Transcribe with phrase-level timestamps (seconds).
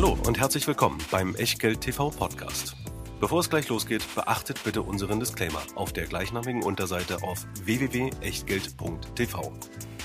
[0.00, 2.76] Hallo und herzlich willkommen beim Echtgeld TV Podcast.
[3.18, 9.52] Bevor es gleich losgeht, beachtet bitte unseren Disclaimer auf der gleichnamigen Unterseite auf www.echtgeld.tv.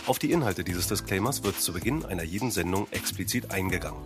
[0.07, 4.01] Auf die Inhalte dieses Disclaimers wird zu Beginn einer jeden Sendung explizit eingegangen.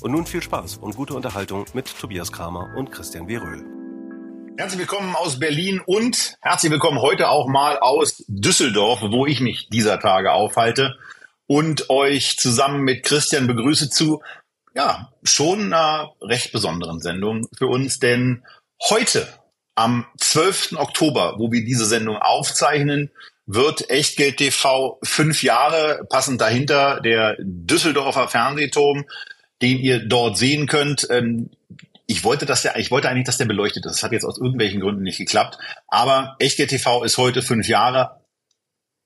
[0.00, 3.36] Und nun viel Spaß und gute Unterhaltung mit Tobias Kramer und Christian W.
[3.36, 3.66] Röhl.
[4.56, 9.68] Herzlich willkommen aus Berlin und herzlich willkommen heute auch mal aus Düsseldorf, wo ich mich
[9.68, 10.96] dieser Tage aufhalte
[11.46, 14.22] und euch zusammen mit Christian begrüße zu
[14.78, 18.44] ja, schon einer recht besonderen Sendung für uns, denn
[18.88, 19.26] heute
[19.74, 20.74] am 12.
[20.76, 23.10] Oktober, wo wir diese Sendung aufzeichnen,
[23.44, 29.04] wird Echtgeld TV fünf Jahre, passend dahinter der Düsseldorfer Fernsehturm,
[29.62, 31.08] den ihr dort sehen könnt.
[31.10, 31.50] Ähm,
[32.06, 33.94] ich wollte, dass der, ich wollte eigentlich, dass der beleuchtet ist.
[33.94, 35.58] Das hat jetzt aus irgendwelchen Gründen nicht geklappt.
[35.88, 38.20] Aber Echtgeld TV ist heute fünf Jahre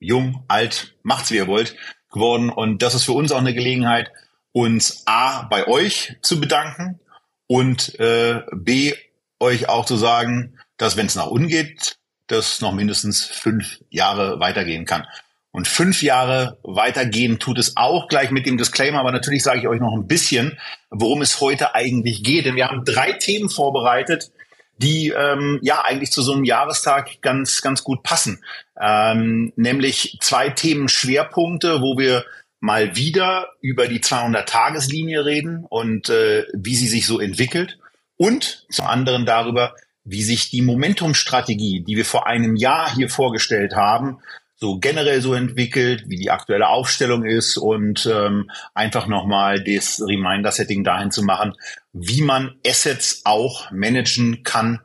[0.01, 1.77] jung, alt, macht's wie ihr wollt,
[2.11, 2.51] geworden.
[2.51, 4.11] Und das ist für uns auch eine Gelegenheit,
[4.53, 7.01] uns A bei euch zu bedanken
[7.47, 8.95] und äh, B
[9.41, 14.41] euch auch zu sagen, dass wenn es nach unten geht, das noch mindestens fünf Jahre
[14.41, 15.07] weitergehen kann.
[15.51, 19.69] Und fünf Jahre weitergehen tut es auch gleich mit dem Disclaimer, aber natürlich sage ich
[19.69, 22.47] euch noch ein bisschen, worum es heute eigentlich geht.
[22.47, 24.31] Denn wir haben drei Themen vorbereitet,
[24.79, 28.43] die ähm, ja eigentlich zu so einem Jahrestag ganz, ganz gut passen.
[28.81, 32.25] Ähm, nämlich zwei Themenschwerpunkte, wo wir
[32.63, 37.79] mal wieder über die 200-Tageslinie reden und äh, wie sie sich so entwickelt
[38.17, 39.75] und zum anderen darüber,
[40.05, 44.21] wie sich die Momentum-Strategie, die wir vor einem Jahr hier vorgestellt haben,
[44.55, 50.85] so generell so entwickelt, wie die aktuelle Aufstellung ist und ähm, einfach nochmal das Reminder-Setting
[50.85, 51.55] dahin zu machen,
[51.93, 54.81] wie man Assets auch managen kann,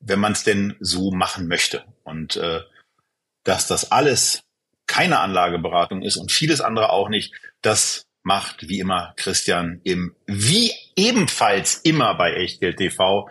[0.00, 1.84] wenn man es denn so machen möchte.
[2.04, 2.60] Und äh,
[3.44, 4.44] dass das alles
[4.92, 10.70] keine Anlageberatung ist und vieles andere auch nicht, das macht wie immer Christian im wie
[10.96, 13.26] ebenfalls immer bei Echtgeld TV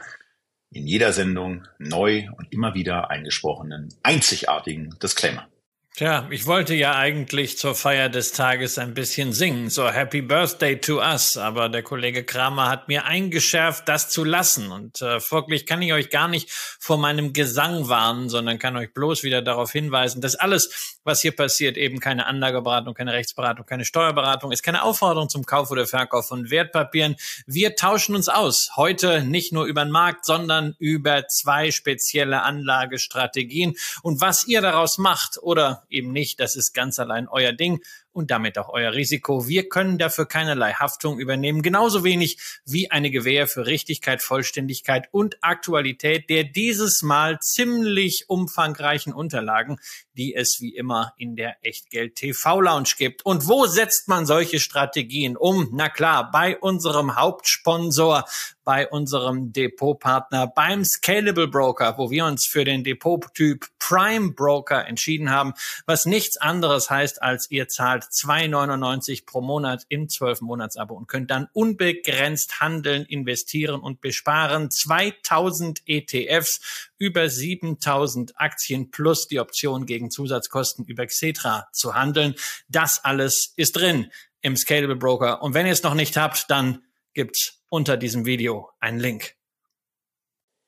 [0.71, 5.50] in jeder Sendung neu und immer wieder eingesprochenen einzigartigen Disclaimer.
[5.93, 10.79] Tja, ich wollte ja eigentlich zur Feier des Tages ein bisschen singen, so Happy Birthday
[10.79, 14.71] to us, aber der Kollege Kramer hat mir eingeschärft, das zu lassen.
[14.71, 18.93] Und äh, folglich kann ich euch gar nicht vor meinem Gesang warnen, sondern kann euch
[18.93, 23.83] bloß wieder darauf hinweisen, dass alles, was hier passiert, eben keine Anlageberatung, keine Rechtsberatung, keine
[23.83, 27.17] Steuerberatung ist, keine Aufforderung zum Kauf oder Verkauf von Wertpapieren.
[27.45, 28.71] Wir tauschen uns aus.
[28.77, 33.75] Heute nicht nur über den Markt, sondern über zwei spezielle Anlagestrategien.
[34.03, 36.39] Und was ihr daraus macht oder eben nicht.
[36.39, 37.81] Das ist ganz allein euer Ding
[38.13, 39.47] und damit auch euer Risiko.
[39.47, 45.37] Wir können dafür keinerlei Haftung übernehmen, genauso wenig wie eine Gewähr für Richtigkeit, Vollständigkeit und
[45.41, 49.79] Aktualität der dieses Mal ziemlich umfangreichen Unterlagen,
[50.17, 53.25] die es wie immer in der Echtgeld TV Lounge gibt.
[53.25, 55.69] Und wo setzt man solche Strategien um?
[55.71, 58.25] Na klar, bei unserem Hauptsponsor,
[58.63, 65.29] bei unserem Depotpartner, beim Scalable Broker, wo wir uns für den Depottyp Prime Broker entschieden
[65.31, 65.53] haben,
[65.85, 71.47] was nichts anderes heißt, als ihr zahlt 2,99 pro Monat im 12-Monats-Abo und könnt dann
[71.53, 74.69] unbegrenzt handeln, investieren und besparen.
[74.69, 82.35] 2000 ETFs, über 7000 Aktien plus die Option gegen Zusatzkosten über Xetra zu handeln.
[82.67, 84.11] Das alles ist drin
[84.41, 85.41] im Scalable Broker.
[85.41, 86.83] Und wenn ihr es noch nicht habt, dann
[87.13, 89.35] gibt's unter diesem Video einen Link.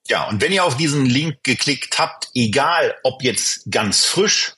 [0.08, 4.56] Ja, und wenn ihr auf diesen Link geklickt habt, egal ob jetzt ganz frisch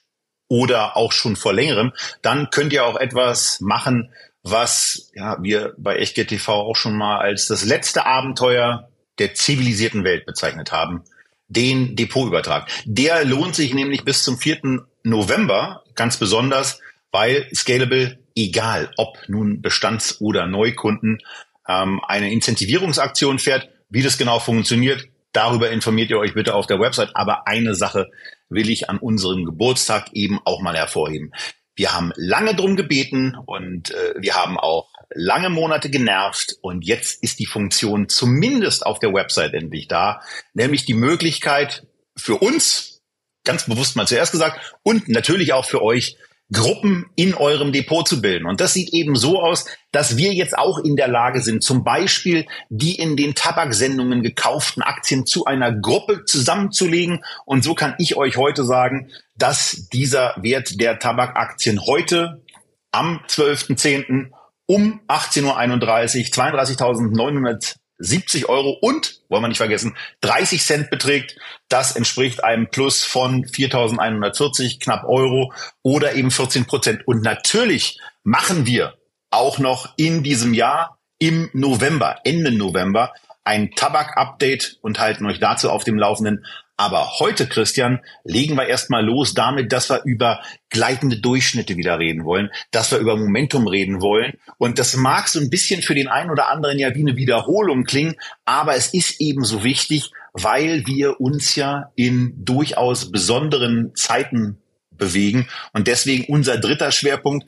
[0.48, 1.92] oder auch schon vor längerem,
[2.22, 4.14] dann könnt ihr auch etwas machen,
[4.44, 10.04] was ja, wir bei Echtgeld TV auch schon mal als das letzte Abenteuer der zivilisierten
[10.04, 11.04] Welt bezeichnet haben,
[11.48, 12.70] den Depotübertrag.
[12.86, 14.86] Der lohnt sich nämlich bis zum 4.
[15.04, 16.80] November ganz besonders,
[17.12, 21.20] weil Scalable, egal ob nun Bestands- oder Neukunden,
[21.68, 23.70] ähm, eine Incentivierungsaktion fährt.
[23.90, 27.12] Wie das genau funktioniert, darüber informiert ihr euch bitte auf der Website.
[27.16, 28.10] Aber eine Sache
[28.50, 31.32] will ich an unserem Geburtstag eben auch mal hervorheben.
[31.76, 37.22] Wir haben lange drum gebeten und äh, wir haben auch lange Monate genervt und jetzt
[37.22, 40.22] ist die Funktion zumindest auf der Website endlich da,
[40.54, 41.86] nämlich die Möglichkeit
[42.16, 43.02] für uns,
[43.44, 46.18] ganz bewusst mal zuerst gesagt, und natürlich auch für euch,
[46.52, 48.46] Gruppen in eurem Depot zu bilden.
[48.46, 51.84] Und das sieht eben so aus, dass wir jetzt auch in der Lage sind, zum
[51.84, 57.24] Beispiel die in den Tabaksendungen gekauften Aktien zu einer Gruppe zusammenzulegen.
[57.46, 62.44] Und so kann ich euch heute sagen, dass dieser Wert der Tabakaktien heute
[62.92, 64.30] am 12.10.
[64.68, 71.38] um 18.31 Uhr 32.900 70 Euro und, wollen wir nicht vergessen, 30 Cent beträgt.
[71.70, 77.08] Das entspricht einem Plus von 4.140 knapp Euro oder eben 14 Prozent.
[77.08, 78.96] Und natürlich machen wir
[79.30, 83.14] auch noch in diesem Jahr im November, Ende November,
[83.44, 86.46] ein Tabak-Update und halten euch dazu auf dem Laufenden.
[86.78, 92.26] Aber heute, Christian, legen wir erstmal los damit, dass wir über gleitende Durchschnitte wieder reden
[92.26, 94.34] wollen, dass wir über Momentum reden wollen.
[94.58, 97.86] Und das mag so ein bisschen für den einen oder anderen ja wie eine Wiederholung
[97.86, 104.58] klingen, aber es ist ebenso wichtig, weil wir uns ja in durchaus besonderen Zeiten
[104.92, 105.48] bewegen.
[105.72, 107.46] Und deswegen unser dritter Schwerpunkt,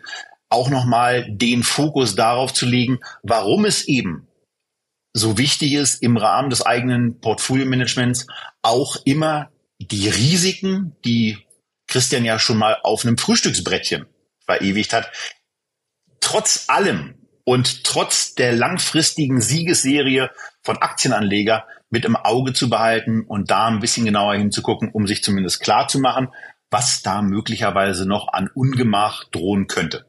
[0.49, 4.26] auch nochmal den Fokus darauf zu legen, warum es eben
[5.13, 8.27] so wichtig ist, im Rahmen des eigenen Portfolio-Managements
[8.61, 9.49] auch immer
[9.79, 11.37] die Risiken, die
[11.87, 14.05] Christian ja schon mal auf einem Frühstücksbrettchen
[14.45, 15.11] verewigt hat,
[16.19, 20.31] trotz allem und trotz der langfristigen Siegesserie
[20.63, 25.23] von Aktienanleger mit im Auge zu behalten und da ein bisschen genauer hinzugucken, um sich
[25.23, 26.29] zumindest klar zu machen,
[26.69, 30.06] was da möglicherweise noch an Ungemach drohen könnte.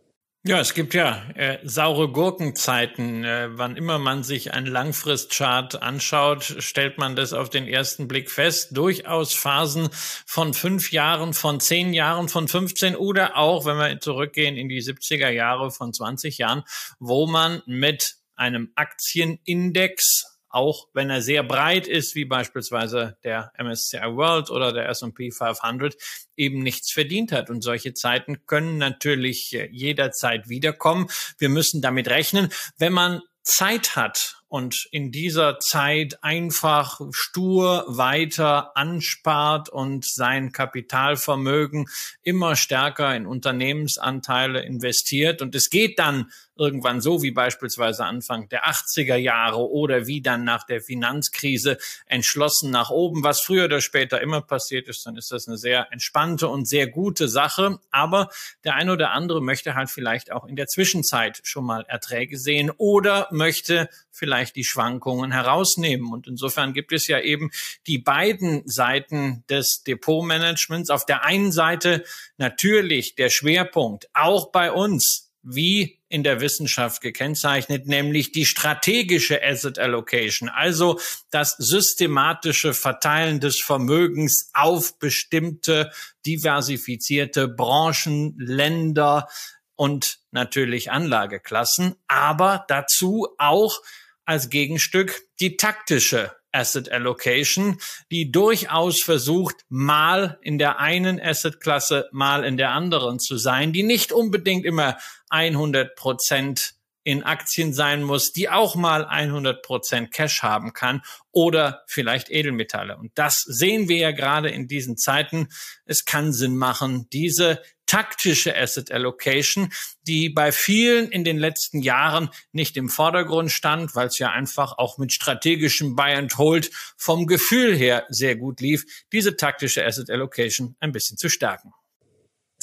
[0.48, 3.22] Ja, es gibt ja äh, saure Gurkenzeiten.
[3.22, 8.30] Äh, wann immer man sich einen Langfristchart anschaut, stellt man das auf den ersten Blick
[8.30, 8.74] fest.
[8.74, 14.56] Durchaus Phasen von fünf Jahren, von zehn Jahren, von 15 oder auch, wenn wir zurückgehen
[14.56, 16.62] in die 70er Jahre von 20 Jahren,
[16.98, 23.98] wo man mit einem Aktienindex auch wenn er sehr breit ist, wie beispielsweise der MSCI
[23.98, 25.94] World oder der S&P 500,
[26.36, 27.50] eben nichts verdient hat.
[27.50, 31.08] Und solche Zeiten können natürlich äh, jederzeit wiederkommen.
[31.38, 32.50] Wir müssen damit rechnen.
[32.78, 41.86] Wenn man Zeit hat und in dieser Zeit einfach stur weiter anspart und sein Kapitalvermögen
[42.22, 45.42] immer stärker in Unternehmensanteile investiert.
[45.42, 50.44] Und es geht dann irgendwann so wie beispielsweise Anfang der 80er Jahre oder wie dann
[50.44, 55.30] nach der Finanzkrise entschlossen nach oben, was früher oder später immer passiert ist, dann ist
[55.30, 57.78] das eine sehr entspannte und sehr gute Sache.
[57.90, 58.28] Aber
[58.64, 62.72] der eine oder andere möchte halt vielleicht auch in der Zwischenzeit schon mal Erträge sehen
[62.76, 66.12] oder möchte vielleicht die Schwankungen herausnehmen.
[66.12, 67.50] Und insofern gibt es ja eben
[67.86, 70.90] die beiden Seiten des Depotmanagements.
[70.90, 72.04] Auf der einen Seite
[72.36, 79.78] natürlich der Schwerpunkt, auch bei uns, wie in der Wissenschaft gekennzeichnet, nämlich die strategische Asset
[79.78, 80.98] Allocation, also
[81.30, 85.90] das systematische Verteilen des Vermögens auf bestimmte
[86.26, 89.28] diversifizierte Branchen, Länder
[89.76, 93.80] und natürlich Anlageklassen, aber dazu auch
[94.28, 97.78] als Gegenstück die taktische Asset Allocation,
[98.10, 103.82] die durchaus versucht, mal in der einen Assetklasse, mal in der anderen zu sein, die
[103.82, 104.98] nicht unbedingt immer
[105.30, 111.00] 100 Prozent in Aktien sein muss, die auch mal 100 Prozent Cash haben kann
[111.32, 112.98] oder vielleicht Edelmetalle.
[112.98, 115.48] Und das sehen wir ja gerade in diesen Zeiten.
[115.86, 119.72] Es kann Sinn machen, diese taktische Asset Allocation,
[120.06, 124.78] die bei vielen in den letzten Jahren nicht im Vordergrund stand, weil es ja einfach
[124.78, 130.10] auch mit strategischem Buy and Hold vom Gefühl her sehr gut lief, diese taktische Asset
[130.10, 131.72] Allocation ein bisschen zu stärken.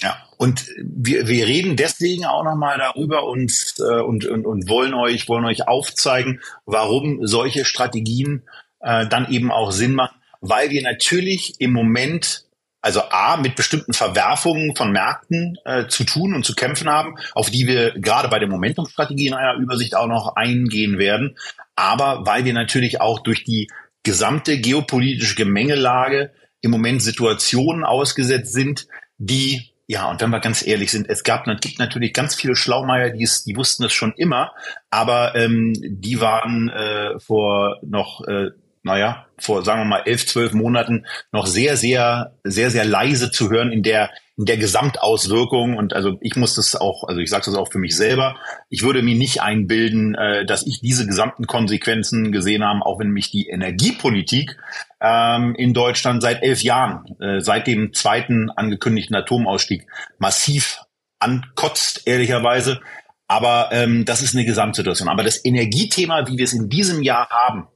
[0.02, 4.94] Ja, und wir, wir reden deswegen auch nochmal darüber und, äh, und, und, und wollen
[4.94, 8.44] euch, wollen euch aufzeigen, warum solche Strategien
[8.82, 12.45] äh, dann eben auch Sinn machen, weil wir natürlich im Moment
[12.86, 17.50] also A, mit bestimmten Verwerfungen von Märkten äh, zu tun und zu kämpfen haben, auf
[17.50, 21.36] die wir gerade bei der Momentum-Strategie in einer Übersicht auch noch eingehen werden.
[21.76, 23.72] Aber weil wir natürlich auch durch die
[24.04, 28.88] gesamte geopolitische Gemengelage im Moment Situationen ausgesetzt sind,
[29.18, 32.56] die ja, und wenn wir ganz ehrlich sind, es gab, es gibt natürlich ganz viele
[32.56, 34.52] Schlaumeier, die, es, die wussten es schon immer,
[34.90, 38.50] aber ähm, die waren äh, vor noch äh,
[38.86, 43.50] naja, vor, sagen wir mal, elf, zwölf Monaten noch sehr, sehr, sehr, sehr leise zu
[43.50, 45.76] hören in der, in der Gesamtauswirkung.
[45.76, 48.38] Und also ich muss das auch, also ich sage das auch für mich selber,
[48.70, 53.10] ich würde mir nicht einbilden, äh, dass ich diese gesamten Konsequenzen gesehen habe, auch wenn
[53.10, 54.56] mich die Energiepolitik
[55.02, 59.88] ähm, in Deutschland seit elf Jahren, äh, seit dem zweiten angekündigten Atomausstieg,
[60.20, 60.80] massiv
[61.18, 62.82] ankotzt, ehrlicherweise.
[63.28, 65.10] Aber ähm, das ist eine Gesamtsituation.
[65.10, 67.68] Aber das Energiethema, wie wir es in diesem Jahr haben,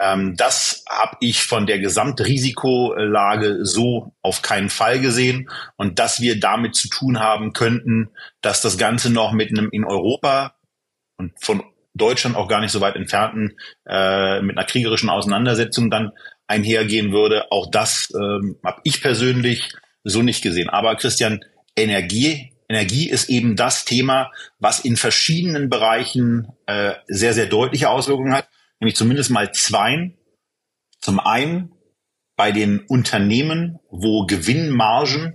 [0.00, 5.50] ähm, das habe ich von der Gesamtrisikolage so auf keinen Fall gesehen.
[5.76, 9.84] Und dass wir damit zu tun haben könnten, dass das Ganze noch mit einem in
[9.84, 10.54] Europa
[11.16, 11.64] und von
[11.94, 13.56] Deutschland auch gar nicht so weit entfernten,
[13.88, 16.12] äh, mit einer kriegerischen Auseinandersetzung dann
[16.46, 17.50] einhergehen würde.
[17.50, 19.72] Auch das ähm, habe ich persönlich
[20.04, 20.70] so nicht gesehen.
[20.70, 21.44] Aber Christian,
[21.76, 28.32] Energie, Energie ist eben das Thema, was in verschiedenen Bereichen äh, sehr, sehr deutliche Auswirkungen
[28.32, 28.48] hat
[28.80, 30.12] nämlich zumindest mal zwei.
[31.00, 31.72] Zum einen
[32.36, 35.34] bei den Unternehmen, wo Gewinnmargen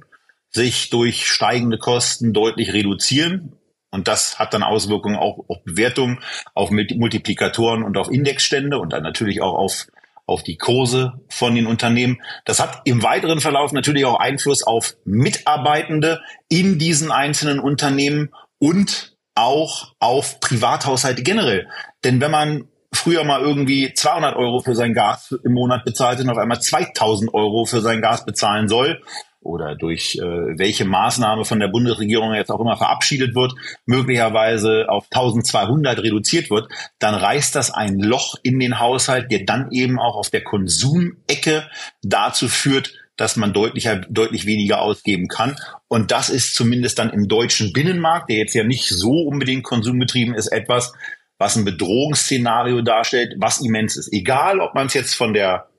[0.50, 3.58] sich durch steigende Kosten deutlich reduzieren.
[3.92, 6.20] Und das hat dann Auswirkungen auch auf Bewertungen,
[6.54, 9.88] auf Multiplikatoren und auf Indexstände und dann natürlich auch auf,
[10.26, 12.22] auf die Kurse von den Unternehmen.
[12.46, 19.16] Das hat im weiteren Verlauf natürlich auch Einfluss auf Mitarbeitende in diesen einzelnen Unternehmen und
[19.36, 21.68] auch auf Privathaushalte generell.
[22.04, 26.30] Denn wenn man früher mal irgendwie 200 Euro für sein Gas im Monat bezahlt und
[26.30, 29.02] auf einmal 2000 Euro für sein Gas bezahlen soll,
[29.44, 33.54] oder durch äh, welche Maßnahme von der Bundesregierung jetzt auch immer verabschiedet wird,
[33.86, 36.70] möglicherweise auf 1200 reduziert wird,
[37.00, 41.68] dann reißt das ein Loch in den Haushalt, der dann eben auch auf der Konsumecke
[42.02, 45.56] dazu führt, dass man deutlicher, deutlich weniger ausgeben kann.
[45.88, 50.34] Und das ist zumindest dann im deutschen Binnenmarkt, der jetzt ja nicht so unbedingt konsumgetrieben
[50.34, 50.94] ist, etwas,
[51.38, 54.12] was ein Bedrohungsszenario darstellt, was immens ist.
[54.14, 55.70] Egal, ob man es jetzt von der,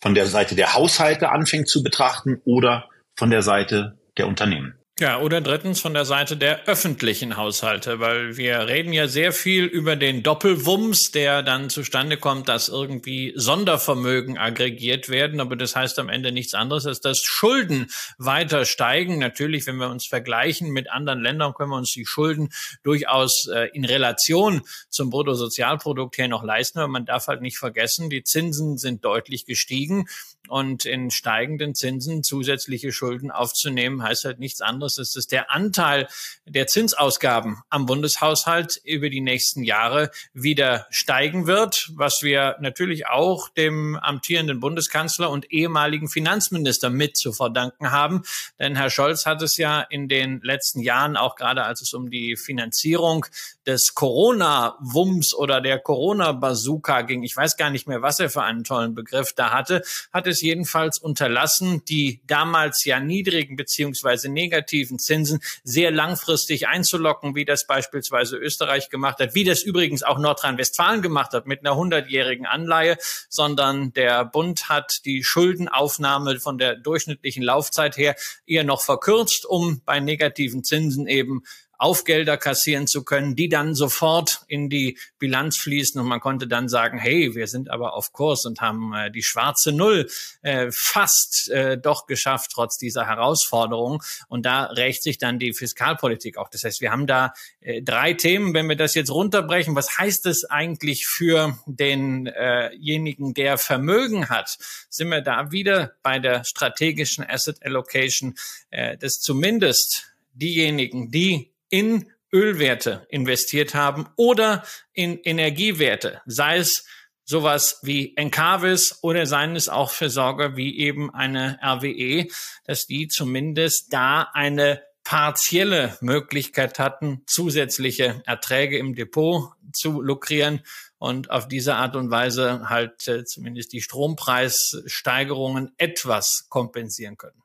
[0.00, 4.74] von der Seite der Haushalte anfängt zu betrachten oder von der Seite der Unternehmen.
[5.00, 9.64] Ja, oder drittens von der Seite der öffentlichen Haushalte, weil wir reden ja sehr viel
[9.64, 15.98] über den Doppelwumms, der dann zustande kommt, dass irgendwie Sondervermögen aggregiert werden, aber das heißt
[15.98, 19.18] am Ende nichts anderes, als dass Schulden weiter steigen.
[19.18, 22.50] Natürlich, wenn wir uns vergleichen mit anderen Ländern, können wir uns die Schulden
[22.82, 28.10] durchaus äh, in Relation zum Bruttosozialprodukt her noch leisten, aber man darf halt nicht vergessen,
[28.10, 30.04] die Zinsen sind deutlich gestiegen
[30.48, 34.98] und in steigenden Zinsen zusätzliche Schulden aufzunehmen, heißt halt nichts anderes.
[34.98, 36.08] Es ist der Anteil
[36.46, 43.48] der Zinsausgaben am Bundeshaushalt über die nächsten Jahre wieder steigen wird, was wir natürlich auch
[43.50, 48.22] dem amtierenden Bundeskanzler und ehemaligen Finanzminister mit zu verdanken haben.
[48.58, 52.10] Denn Herr Scholz hat es ja in den letzten Jahren, auch gerade als es um
[52.10, 53.26] die Finanzierung
[53.66, 58.64] des Corona-Wumms oder der Corona-Bazooka ging, ich weiß gar nicht mehr, was er für einen
[58.64, 65.40] tollen Begriff da hatte, hat es jedenfalls unterlassen, die damals ja niedrigen beziehungsweise negativen Zinsen
[65.62, 71.32] sehr langfristig einzulocken, wie das beispielsweise Österreich gemacht hat, wie das übrigens auch Nordrhein-Westfalen gemacht
[71.32, 72.96] hat mit einer hundertjährigen Anleihe,
[73.28, 78.16] sondern der Bund hat die Schuldenaufnahme von der durchschnittlichen Laufzeit her
[78.46, 81.42] eher noch verkürzt, um bei negativen Zinsen eben
[81.82, 86.68] Aufgelder kassieren zu können, die dann sofort in die Bilanz fließen und man konnte dann
[86.68, 90.08] sagen, hey, wir sind aber auf Kurs und haben äh, die schwarze Null
[90.42, 94.00] äh, fast äh, doch geschafft, trotz dieser Herausforderung.
[94.28, 96.48] Und da rächt sich dann die Fiskalpolitik auch.
[96.48, 98.54] Das heißt, wir haben da äh, drei Themen.
[98.54, 104.56] Wenn wir das jetzt runterbrechen, was heißt das eigentlich für denjenigen, der Vermögen hat?
[104.88, 108.34] Sind wir da wieder bei der strategischen Asset Allocation,
[108.70, 116.86] äh, dass zumindest diejenigen, die in Ölwerte investiert haben oder in Energiewerte, sei es
[117.24, 122.28] sowas wie Encarvis oder seien es auch Versorger wie eben eine RWE,
[122.64, 130.60] dass die zumindest da eine partielle Möglichkeit hatten, zusätzliche Erträge im Depot zu lukrieren
[130.98, 137.42] und auf diese Art und Weise halt äh, zumindest die Strompreissteigerungen etwas kompensieren können.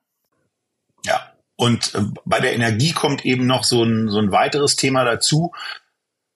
[1.05, 5.03] Ja, und äh, bei der Energie kommt eben noch so ein, so ein weiteres Thema
[5.03, 5.51] dazu,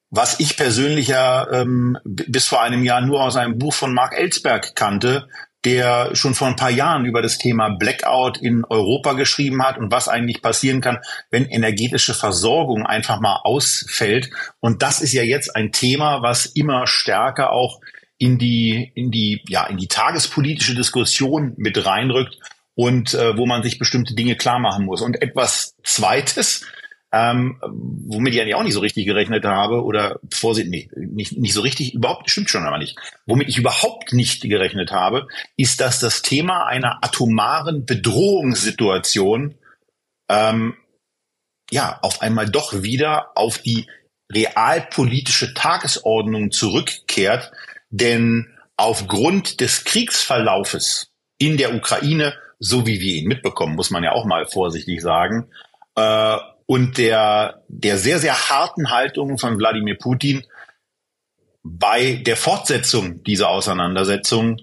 [0.09, 4.13] was ich persönlich ja ähm, bis vor einem Jahr nur aus einem Buch von Mark
[4.13, 5.29] Ellsberg kannte,
[5.63, 9.91] der schon vor ein paar Jahren über das Thema Blackout in Europa geschrieben hat und
[9.91, 10.99] was eigentlich passieren kann,
[11.29, 14.31] wenn energetische Versorgung einfach mal ausfällt.
[14.59, 17.79] Und das ist ja jetzt ein Thema, was immer stärker auch
[18.17, 22.37] in die, in die, ja, in die tagespolitische Diskussion mit reinrückt
[22.75, 25.01] und äh, wo man sich bestimmte Dinge klar machen muss.
[25.01, 26.65] Und etwas Zweites,
[27.11, 31.53] ähm, womit ich eigentlich auch nicht so richtig gerechnet habe oder Vorsicht, nee, nicht, nicht
[31.53, 32.97] so richtig, überhaupt, stimmt schon aber nicht.
[33.25, 39.55] Womit ich überhaupt nicht gerechnet habe, ist, dass das Thema einer atomaren Bedrohungssituation
[40.29, 40.75] ähm,
[41.69, 43.87] ja auf einmal doch wieder auf die
[44.31, 47.51] realpolitische Tagesordnung zurückkehrt,
[47.89, 54.11] denn aufgrund des Kriegsverlaufes in der Ukraine so wie wir ihn mitbekommen, muss man ja
[54.11, 55.49] auch mal vorsichtig sagen.
[55.95, 56.37] Äh,
[56.67, 60.45] und der, der sehr, sehr harten Haltung von Wladimir Putin
[61.63, 64.61] bei der Fortsetzung dieser Auseinandersetzung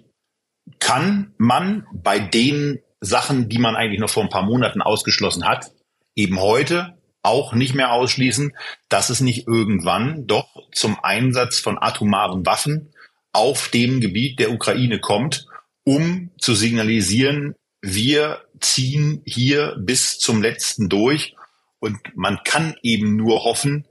[0.78, 5.70] kann man bei den Sachen, die man eigentlich noch vor ein paar Monaten ausgeschlossen hat,
[6.14, 8.56] eben heute auch nicht mehr ausschließen,
[8.88, 12.92] dass es nicht irgendwann doch zum Einsatz von atomaren Waffen
[13.32, 15.46] auf dem Gebiet der Ukraine kommt,
[15.84, 17.54] um zu signalisieren,
[17.94, 21.34] wir ziehen hier bis zum letzten durch
[21.78, 23.86] und man kann eben nur hoffen,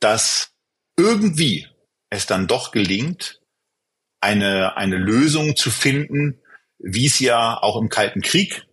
[0.00, 0.52] dass
[0.96, 1.66] irgendwie
[2.10, 3.40] es dann doch gelingt,
[4.20, 6.40] eine, eine Lösung zu finden,
[6.78, 8.66] wie es ja auch im Kalten Krieg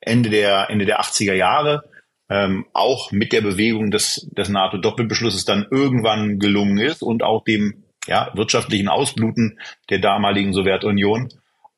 [0.00, 1.90] Ende der, Ende der 80er Jahre
[2.28, 7.84] ähm, auch mit der Bewegung des, des NATO-Doppelbeschlusses dann irgendwann gelungen ist und auch dem
[8.06, 9.58] ja, wirtschaftlichen Ausbluten
[9.90, 11.28] der damaligen Sowjetunion.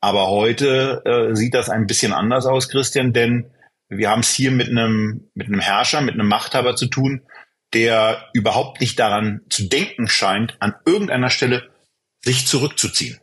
[0.06, 3.50] Aber heute äh, sieht das ein bisschen anders aus, Christian, denn
[3.88, 7.22] wir haben es hier mit einem, mit einem Herrscher, mit einem Machthaber zu tun,
[7.74, 11.70] der überhaupt nicht daran zu denken scheint, an irgendeiner Stelle
[12.24, 13.18] sich zurückzuziehen.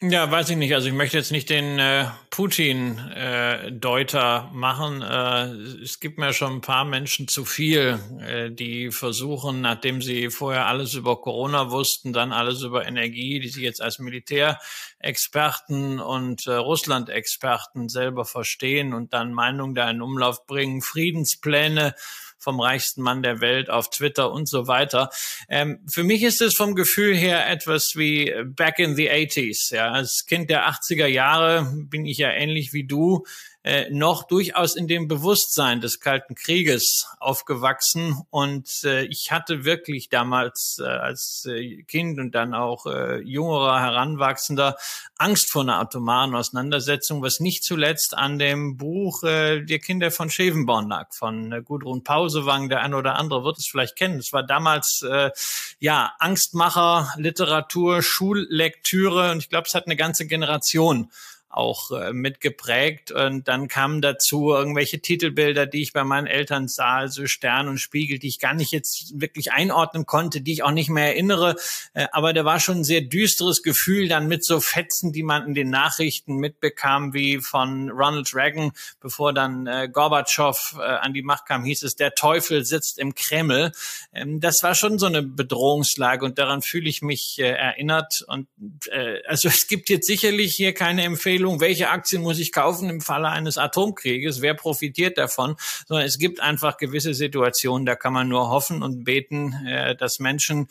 [0.00, 0.72] Ja, weiß ich nicht.
[0.74, 5.02] Also ich möchte jetzt nicht den äh, Putin-Deuter äh, machen.
[5.02, 5.46] Äh,
[5.82, 10.66] es gibt mir schon ein paar Menschen zu viel, äh, die versuchen, nachdem sie vorher
[10.66, 16.52] alles über Corona wussten, dann alles über Energie, die sie jetzt als Militärexperten und äh,
[16.52, 21.96] Russland-Experten selber verstehen und dann Meinungen da in Umlauf bringen, Friedenspläne
[22.38, 25.10] vom reichsten Mann der Welt auf Twitter und so weiter.
[25.48, 29.74] Ähm, für mich ist es vom Gefühl her etwas wie back in the 80s.
[29.74, 33.24] Ja, als Kind der 80er Jahre bin ich ja ähnlich wie du
[33.68, 38.22] äh, noch durchaus in dem Bewusstsein des Kalten Krieges aufgewachsen.
[38.30, 43.78] Und äh, ich hatte wirklich damals äh, als äh, Kind und dann auch äh, jüngerer
[43.78, 44.76] Heranwachsender
[45.18, 50.30] Angst vor einer atomaren Auseinandersetzung, was nicht zuletzt an dem Buch äh, Die Kinder von
[50.30, 52.70] Schevenborn lag, von äh, Gudrun Pausewang.
[52.70, 54.18] Der eine oder andere wird es vielleicht kennen.
[54.18, 55.30] Es war damals äh,
[55.78, 61.10] ja Angstmacher, Literatur, Schullektüre und ich glaube, es hat eine ganze Generation
[61.50, 63.10] auch äh, mitgeprägt.
[63.10, 67.78] Und dann kamen dazu irgendwelche Titelbilder, die ich bei meinen Eltern sah, also Stern und
[67.78, 71.56] Spiegel, die ich gar nicht jetzt wirklich einordnen konnte, die ich auch nicht mehr erinnere.
[71.94, 75.46] Äh, aber da war schon ein sehr düsteres Gefühl dann mit so Fetzen, die man
[75.46, 81.22] in den Nachrichten mitbekam, wie von Ronald Reagan, bevor dann äh, Gorbatschow äh, an die
[81.22, 83.72] Macht kam, hieß es, der Teufel sitzt im Kreml.
[84.12, 88.22] Ähm, das war schon so eine Bedrohungslage und daran fühle ich mich äh, erinnert.
[88.28, 88.48] Und
[88.90, 92.90] äh, also es gibt jetzt sicherlich hier keine Empfehlung, Empfehlung, welche Aktien muss ich kaufen
[92.90, 95.54] im Falle eines Atomkrieges, wer profitiert davon,
[95.86, 100.18] sondern es gibt einfach gewisse Situationen, da kann man nur hoffen und beten, äh, dass
[100.18, 100.66] Menschen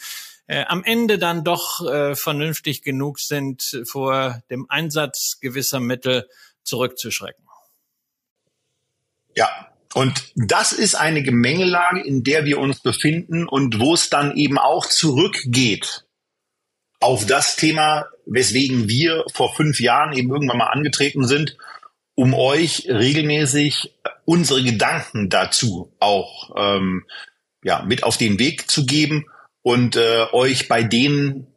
[0.48, 6.28] äh, am Ende dann doch äh, vernünftig genug sind, vor dem Einsatz gewisser Mittel
[6.64, 7.46] zurückzuschrecken.
[9.38, 9.48] Ja,
[9.94, 14.58] und das ist eine Gemengelage, in der wir uns befinden und wo es dann eben
[14.58, 16.04] auch zurückgeht
[17.00, 21.58] auf das Thema, weswegen wir vor fünf Jahren eben irgendwann mal angetreten sind,
[22.16, 23.94] um euch regelmäßig
[24.26, 27.06] unsere Gedanken dazu auch ähm,
[27.64, 29.26] ja, mit auf den Weg zu geben
[29.62, 31.48] und äh, euch bei den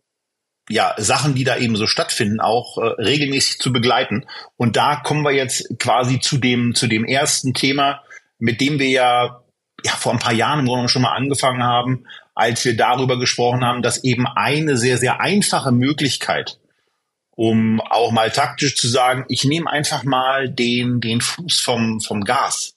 [0.69, 4.27] ja, Sachen, die da eben so stattfinden, auch äh, regelmäßig zu begleiten.
[4.57, 8.03] Und da kommen wir jetzt quasi zu dem, zu dem ersten Thema,
[8.39, 9.43] mit dem wir ja,
[9.85, 12.07] ja vor ein paar Jahren im Grunde schon mal angefangen haben,
[12.37, 16.60] als wir darüber gesprochen haben, dass eben eine sehr, sehr einfache Möglichkeit,
[17.41, 22.23] um auch mal taktisch zu sagen, ich nehme einfach mal den, den Fuß vom, vom
[22.25, 22.75] Gas.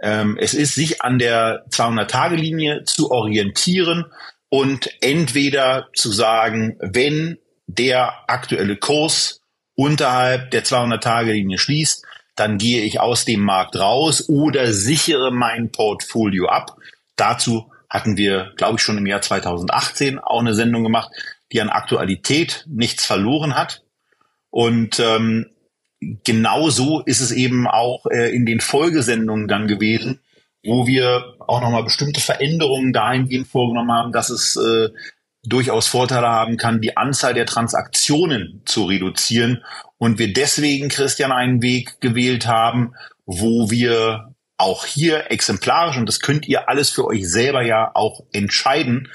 [0.00, 4.06] Ähm, es ist, sich an der 200-Tage-Linie zu orientieren
[4.48, 7.36] und entweder zu sagen, wenn
[7.66, 9.42] der aktuelle Kurs
[9.74, 12.02] unterhalb der 200-Tage-Linie schließt,
[12.36, 16.74] dann gehe ich aus dem Markt raus oder sichere mein Portfolio ab.
[17.16, 21.10] Dazu hatten wir, glaube ich, schon im Jahr 2018 auch eine Sendung gemacht,
[21.52, 23.82] die an Aktualität nichts verloren hat.
[24.50, 25.46] Und ähm,
[26.24, 30.20] genau so ist es eben auch äh, in den Folgesendungen dann gewesen,
[30.64, 34.90] wo wir auch nochmal bestimmte Veränderungen dahingehend vorgenommen haben, dass es äh,
[35.42, 39.64] durchaus Vorteile haben kann, die Anzahl der Transaktionen zu reduzieren.
[39.98, 46.20] Und wir deswegen, Christian, einen Weg gewählt haben, wo wir auch hier exemplarisch, und das
[46.20, 49.10] könnt ihr alles für euch selber ja auch entscheiden,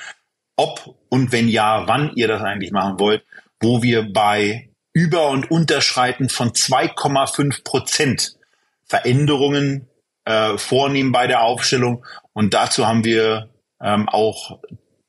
[0.55, 3.23] ob und wenn ja, wann ihr das eigentlich machen wollt,
[3.61, 8.38] wo wir bei Über- und Unterschreiten von 2,5 Prozent
[8.86, 9.89] Veränderungen
[10.23, 12.05] äh, vornehmen bei der Aufstellung.
[12.31, 13.49] Und dazu haben wir
[13.81, 14.60] ähm, auch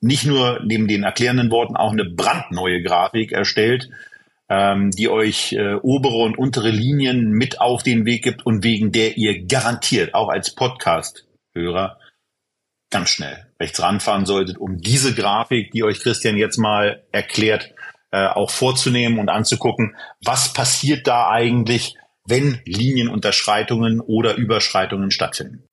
[0.00, 3.88] nicht nur neben den erklärenden Worten auch eine brandneue Grafik erstellt,
[4.48, 8.90] ähm, die euch äh, obere und untere Linien mit auf den Weg gibt und wegen
[8.90, 12.00] der ihr garantiert auch als Podcast-Hörer
[12.90, 17.72] ganz schnell rechts ranfahren solltet, um diese Grafik, die euch Christian jetzt mal erklärt,
[18.10, 25.65] äh, auch vorzunehmen und anzugucken, was passiert da eigentlich, wenn Linienunterschreitungen oder Überschreitungen stattfinden.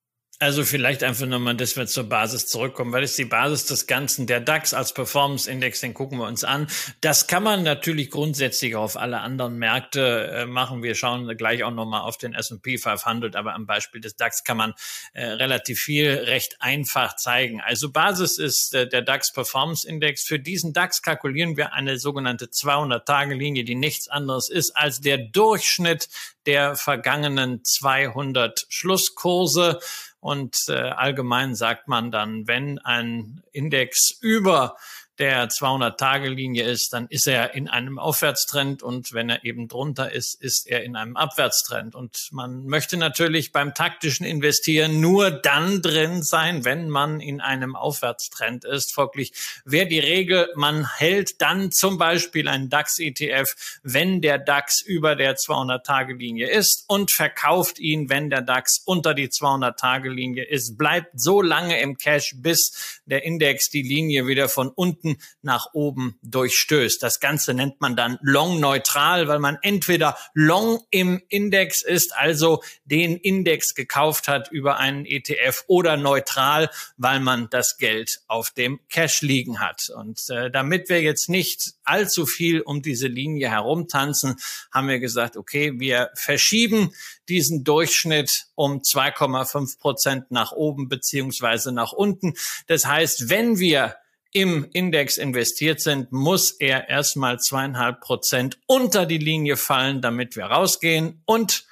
[0.43, 4.27] Also vielleicht einfach nochmal, dass wir zur Basis zurückkommen, weil es die Basis des Ganzen,
[4.27, 6.67] der DAX als Performance Index, den gucken wir uns an.
[6.99, 10.84] Das kann man natürlich grundsätzlich auf alle anderen Märkte äh, machen.
[10.84, 14.58] Wir schauen gleich auch nochmal auf den S&P 500, aber am Beispiel des DAX kann
[14.58, 14.73] man
[15.13, 17.62] äh, relativ viel recht einfach zeigen.
[17.62, 20.25] Also Basis ist äh, der DAX Performance Index.
[20.25, 26.10] Für diesen DAX kalkulieren wir eine sogenannte 200-Tage-Linie, die nichts anderes ist als der Durchschnitt
[26.45, 29.79] der vergangenen 200 Schlusskurse.
[30.23, 34.77] Und äh, allgemein sagt man dann, wenn ein Index über
[35.23, 40.36] der 200-Tage-Linie ist, dann ist er in einem Aufwärtstrend und wenn er eben drunter ist,
[40.41, 41.95] ist er in einem Abwärtstrend.
[41.95, 47.77] Und man möchte natürlich beim taktischen Investieren nur dann drin sein, wenn man in einem
[47.77, 48.93] Aufwärtstrend ist.
[48.93, 49.31] Folglich
[49.63, 55.38] wäre die Regel, man hält dann zum Beispiel einen DAX-ETF, wenn der DAX über der
[55.38, 61.79] 200-Tage-Linie ist und verkauft ihn, wenn der DAX unter die 200-Tage-Linie ist, bleibt so lange
[61.79, 67.02] im Cash, bis der Index die Linie wieder von unten unten nach oben durchstößt.
[67.04, 73.17] Das Ganze nennt man dann long-neutral, weil man entweder long im Index ist, also den
[73.17, 79.21] Index gekauft hat über einen ETF oder neutral, weil man das Geld auf dem Cash
[79.21, 79.89] liegen hat.
[79.95, 84.36] Und äh, damit wir jetzt nicht allzu viel um diese Linie herumtanzen,
[84.71, 86.93] haben wir gesagt, okay, wir verschieben
[87.28, 92.34] diesen Durchschnitt um 2,5 Prozent nach oben beziehungsweise nach unten.
[92.67, 93.95] Das heißt, wenn wir
[94.34, 100.46] im Index investiert sind, muss er erstmal zweieinhalb Prozent unter die Linie fallen, damit wir
[100.46, 101.22] rausgehen.
[101.26, 101.65] Und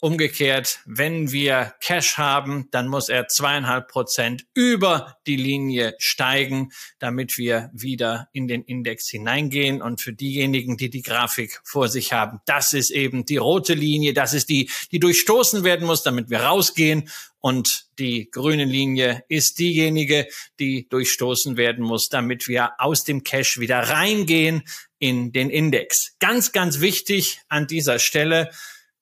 [0.00, 7.38] umgekehrt, wenn wir Cash haben, dann muss er zweieinhalb Prozent über die Linie steigen, damit
[7.38, 9.82] wir wieder in den Index hineingehen.
[9.82, 14.14] Und für diejenigen, die die Grafik vor sich haben, das ist eben die rote Linie.
[14.14, 17.08] Das ist die, die durchstoßen werden muss, damit wir rausgehen.
[17.40, 20.26] Und die grüne Linie ist diejenige,
[20.58, 24.62] die durchstoßen werden muss, damit wir aus dem Cash wieder reingehen
[24.98, 26.16] in den Index.
[26.18, 28.50] Ganz, ganz wichtig an dieser Stelle.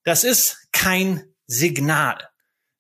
[0.05, 2.29] Das ist kein Signal.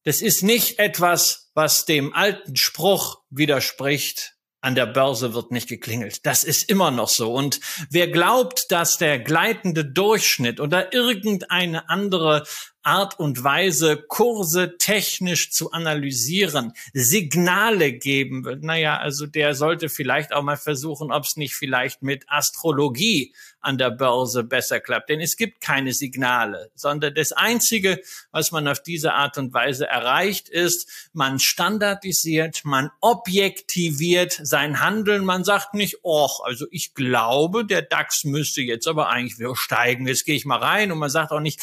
[0.05, 6.25] Das ist nicht etwas, was dem alten Spruch widerspricht, an der Börse wird nicht geklingelt.
[6.25, 7.33] Das ist immer noch so.
[7.33, 12.45] Und wer glaubt, dass der gleitende Durchschnitt oder irgendeine andere
[12.89, 18.61] Art und Weise, Kurse technisch zu analysieren, Signale geben will.
[18.63, 23.77] Naja, also der sollte vielleicht auch mal versuchen, ob es nicht vielleicht mit Astrologie an
[23.77, 25.11] der Börse besser klappt.
[25.11, 29.87] Denn es gibt keine Signale, sondern das Einzige, was man auf diese Art und Weise
[29.87, 35.27] erreicht, ist, man standardisiert, man objektiviert sein Handeln.
[35.27, 40.07] Man sagt nicht, oh, also ich glaube, der DAX müsste jetzt aber eigentlich wieder steigen.
[40.07, 41.61] Jetzt gehe ich mal rein und man sagt auch nicht,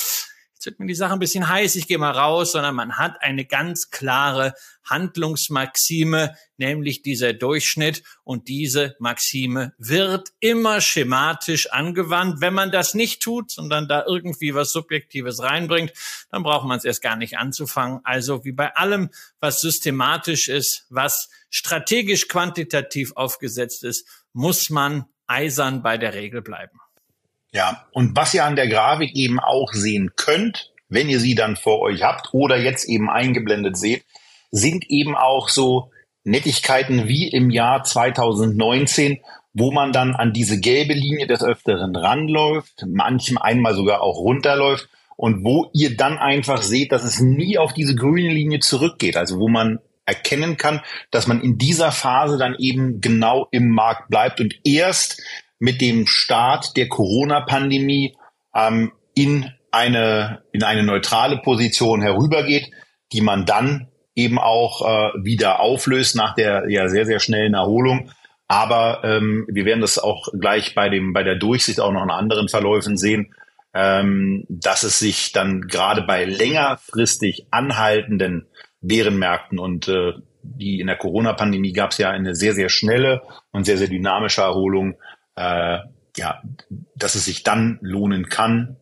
[0.55, 3.21] jetzt wird mir die Sache ein bisschen heiß, ich gehe mal raus, sondern man hat
[3.21, 8.03] eine ganz klare Handlungsmaxime, nämlich dieser Durchschnitt.
[8.23, 12.41] Und diese Maxime wird immer schematisch angewandt.
[12.41, 15.91] Wenn man das nicht tut, sondern da irgendwie was Subjektives reinbringt,
[16.31, 17.99] dann braucht man es erst gar nicht anzufangen.
[18.03, 25.81] Also wie bei allem, was systematisch ist, was strategisch quantitativ aufgesetzt ist, muss man eisern
[25.81, 26.79] bei der Regel bleiben.
[27.55, 31.55] Ja, und was ihr an der Grafik eben auch sehen könnt, wenn ihr sie dann
[31.55, 34.03] vor euch habt oder jetzt eben eingeblendet seht,
[34.51, 35.89] sind eben auch so
[36.25, 39.21] Nettigkeiten wie im Jahr 2019,
[39.53, 44.89] wo man dann an diese gelbe Linie des Öfteren ranläuft, manchem einmal sogar auch runterläuft
[45.15, 49.15] und wo ihr dann einfach seht, dass es nie auf diese grüne Linie zurückgeht.
[49.15, 54.09] Also wo man erkennen kann, dass man in dieser Phase dann eben genau im Markt
[54.09, 55.21] bleibt und erst
[55.59, 58.15] mit dem Start der Corona-Pandemie
[58.53, 62.71] ähm, in eine in eine neutrale Position herübergeht,
[63.11, 68.11] die man dann eben auch äh, wieder auflöst nach der ja sehr sehr schnellen Erholung.
[68.47, 72.11] Aber ähm, wir werden das auch gleich bei dem bei der Durchsicht auch noch in
[72.11, 73.33] anderen Verläufen sehen,
[73.73, 78.47] ähm, dass es sich dann gerade bei längerfristig anhaltenden
[78.81, 80.13] Bärenmärkten und äh,
[80.43, 84.41] die in der Corona-Pandemie gab es ja eine sehr sehr schnelle und sehr sehr dynamische
[84.41, 84.95] Erholung
[85.35, 85.79] äh,
[86.17, 86.41] ja,
[86.95, 88.77] dass es sich dann lohnen kann,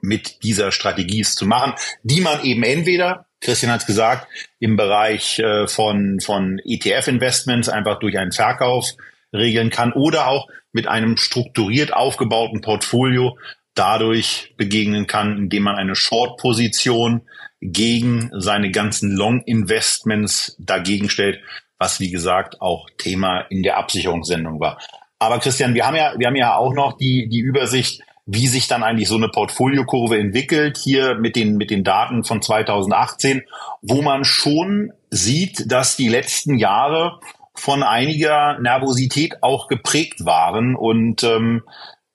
[0.00, 4.76] mit dieser Strategie es zu machen, die man eben entweder, Christian hat es gesagt, im
[4.76, 8.90] Bereich äh, von, von ETF-Investments einfach durch einen Verkauf
[9.32, 13.38] regeln kann oder auch mit einem strukturiert aufgebauten Portfolio
[13.74, 17.22] dadurch begegnen kann, indem man eine Short-Position
[17.60, 21.40] gegen seine ganzen Long-Investments dagegen stellt,
[21.78, 24.78] was wie gesagt auch Thema in der Absicherungssendung war.
[25.24, 28.68] Aber Christian, wir haben ja, wir haben ja auch noch die, die Übersicht, wie sich
[28.68, 33.42] dann eigentlich so eine Portfoliokurve entwickelt, hier mit den, mit den Daten von 2018,
[33.82, 37.20] wo man schon sieht, dass die letzten Jahre
[37.54, 41.62] von einiger Nervosität auch geprägt waren und ähm,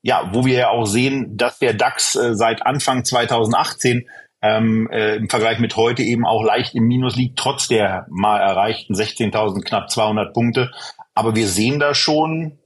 [0.01, 4.07] ja, wo wir ja auch sehen, dass der DAX äh, seit Anfang 2018
[4.41, 8.39] ähm, äh, im Vergleich mit heute eben auch leicht im Minus liegt, trotz der mal
[8.39, 10.71] erreichten 16.000 knapp 200 Punkte.
[11.13, 12.57] Aber wir sehen da schon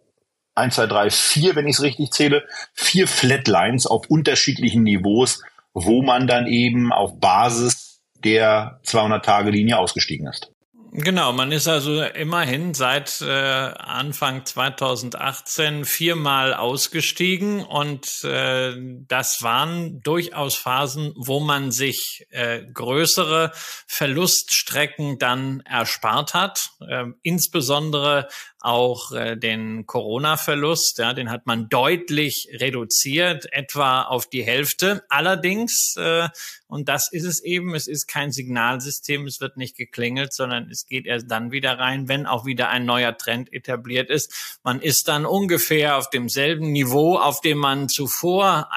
[0.56, 5.42] eins, zwei, drei, vier, wenn ich es richtig zähle, vier Flatlines auf unterschiedlichen Niveaus,
[5.74, 10.54] wo man dann eben auf Basis der 200-Tage-Linie ausgestiegen ist.
[10.96, 18.76] Genau, man ist also immerhin seit äh, Anfang 2018 viermal ausgestiegen und äh,
[19.08, 23.52] das waren durchaus Phasen, wo man sich äh, größere
[23.88, 28.28] Verluststrecken dann erspart hat, äh, insbesondere
[28.64, 35.04] auch äh, den Corona-Verlust, ja, den hat man deutlich reduziert, etwa auf die Hälfte.
[35.10, 36.30] Allerdings, äh,
[36.68, 40.88] und das ist es eben, es ist kein Signalsystem, es wird nicht geklingelt, sondern es
[40.88, 44.60] geht erst dann wieder rein, wenn auch wieder ein neuer Trend etabliert ist.
[44.64, 48.70] Man ist dann ungefähr auf demselben Niveau, auf dem man zuvor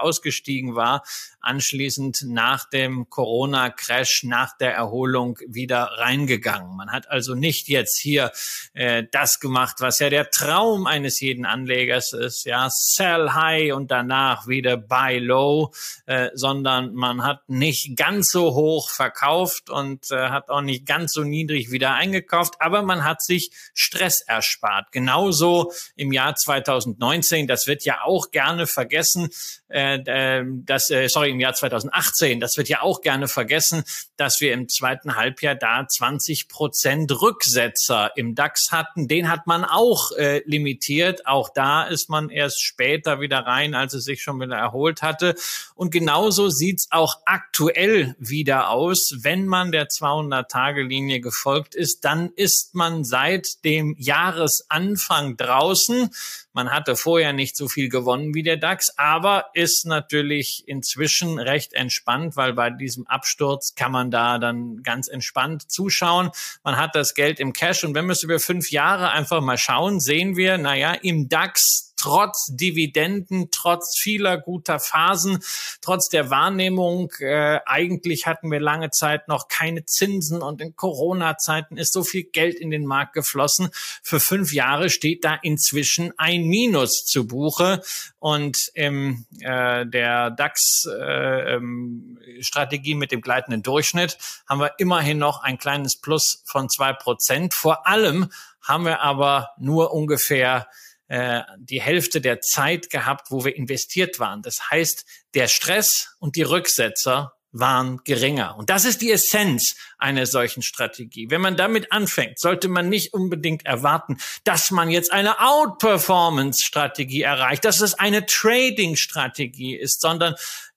[0.00, 1.04] ausgestiegen war,
[1.44, 6.76] anschließend nach dem Corona-Crash, nach der Erholung wieder reingegangen.
[6.76, 8.32] Man hat also nicht jetzt hier
[8.72, 13.90] äh, das gemacht, was ja der Traum eines jeden Anlegers ist, ja, sell high und
[13.90, 15.72] danach wieder buy low,
[16.06, 21.12] äh, sondern man hat nicht ganz so hoch verkauft und äh, hat auch nicht ganz
[21.12, 24.92] so niedrig wieder eingekauft, aber man hat sich Stress erspart.
[24.92, 29.28] Genauso im Jahr 2019, das wird ja auch gerne vergessen,
[29.68, 33.84] äh, äh, das, äh, sorry, im Jahr 2018, das wird ja auch gerne vergessen,
[34.16, 39.08] dass wir im zweiten Halbjahr da 20 Prozent Rücksetzer im DAX hatten.
[39.08, 41.26] Den hat man auch äh, limitiert.
[41.26, 45.34] Auch da ist man erst später wieder rein, als es sich schon wieder erholt hatte.
[45.74, 49.12] Und genauso sieht's auch aktuell wieder aus.
[49.22, 56.10] Wenn man der 200-Tage-Linie gefolgt ist, dann ist man seit dem Jahresanfang draußen.
[56.54, 61.74] Man hatte vorher nicht so viel gewonnen wie der DAX, aber ist natürlich inzwischen recht
[61.74, 66.30] entspannt, weil bei diesem Absturz kann man da dann ganz entspannt zuschauen.
[66.62, 69.58] Man hat das Geld im Cash und wenn wir es über fünf Jahre einfach mal
[69.58, 75.38] schauen, sehen wir, naja, im DAX trotz Dividenden, trotz vieler guter Phasen,
[75.80, 81.78] trotz der Wahrnehmung, äh, eigentlich hatten wir lange Zeit noch keine Zinsen und in Corona-Zeiten
[81.78, 83.70] ist so viel Geld in den Markt geflossen.
[84.02, 87.80] Für fünf Jahre steht da inzwischen ein Minus zu Buche
[88.18, 95.56] und im äh, der DAX-Strategie äh, mit dem gleitenden Durchschnitt haben wir immerhin noch ein
[95.56, 97.54] kleines Plus von zwei Prozent.
[97.54, 100.68] Vor allem haben wir aber nur ungefähr
[101.08, 104.42] äh, die Hälfte der Zeit gehabt, wo wir investiert waren.
[104.42, 108.56] Das heißt, der Stress und die Rücksetzer waren geringer.
[108.58, 111.30] Und das ist die Essenz einer solchen Strategie.
[111.30, 117.64] Wenn man damit anfängt, sollte man nicht unbedingt erwarten, dass man jetzt eine Outperformance-Strategie erreicht,
[117.64, 120.34] dass es eine Trading-Strategie ist, sondern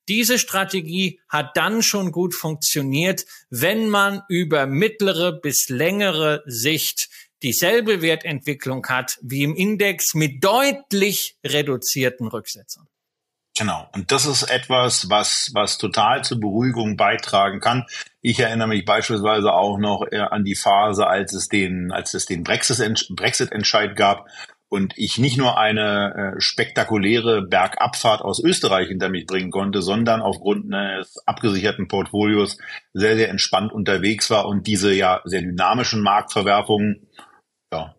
[0.07, 7.09] diese Strategie hat dann schon gut funktioniert, wenn man über mittlere bis längere Sicht
[7.43, 12.87] dieselbe Wertentwicklung hat wie im Index mit deutlich reduzierten Rücksetzern.
[13.57, 13.89] Genau.
[13.93, 17.85] Und das ist etwas, was, was total zur Beruhigung beitragen kann.
[18.21, 22.27] Ich erinnere mich beispielsweise auch noch äh, an die Phase, als es den, als es
[22.27, 24.27] den Brexit-Entscheid gab
[24.69, 30.21] und ich nicht nur eine äh, spektakuläre Bergabfahrt aus Österreich hinter mich bringen konnte, sondern
[30.21, 32.57] aufgrund eines abgesicherten Portfolios
[32.93, 37.07] sehr, sehr entspannt unterwegs war und diese ja sehr dynamischen Marktverwerfungen
[37.71, 37.95] ja,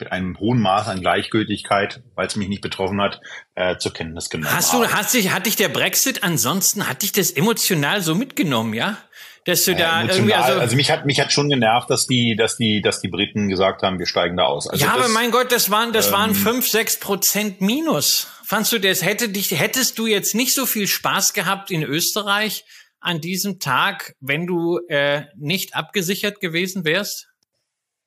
[0.00, 3.20] mit einem hohen Maß an Gleichgültigkeit, weil es mich nicht betroffen hat,
[3.54, 7.12] äh, zur Kenntnis genommen hast du, Hast dich, hat dich der Brexit ansonsten, hat dich
[7.12, 8.98] das emotional so mitgenommen, ja?
[9.46, 12.36] Dass du da emotional, irgendwie also, also mich hat mich hat schon genervt, dass die
[12.36, 14.68] dass die dass die Briten gesagt haben, wir steigen da aus.
[14.68, 18.28] Also ja, das, aber mein Gott, das waren das ähm, waren fünf sechs Prozent Minus.
[18.44, 22.64] Fandst du das hätte dich hättest du jetzt nicht so viel Spaß gehabt in Österreich
[23.00, 27.29] an diesem Tag, wenn du äh, nicht abgesichert gewesen wärst?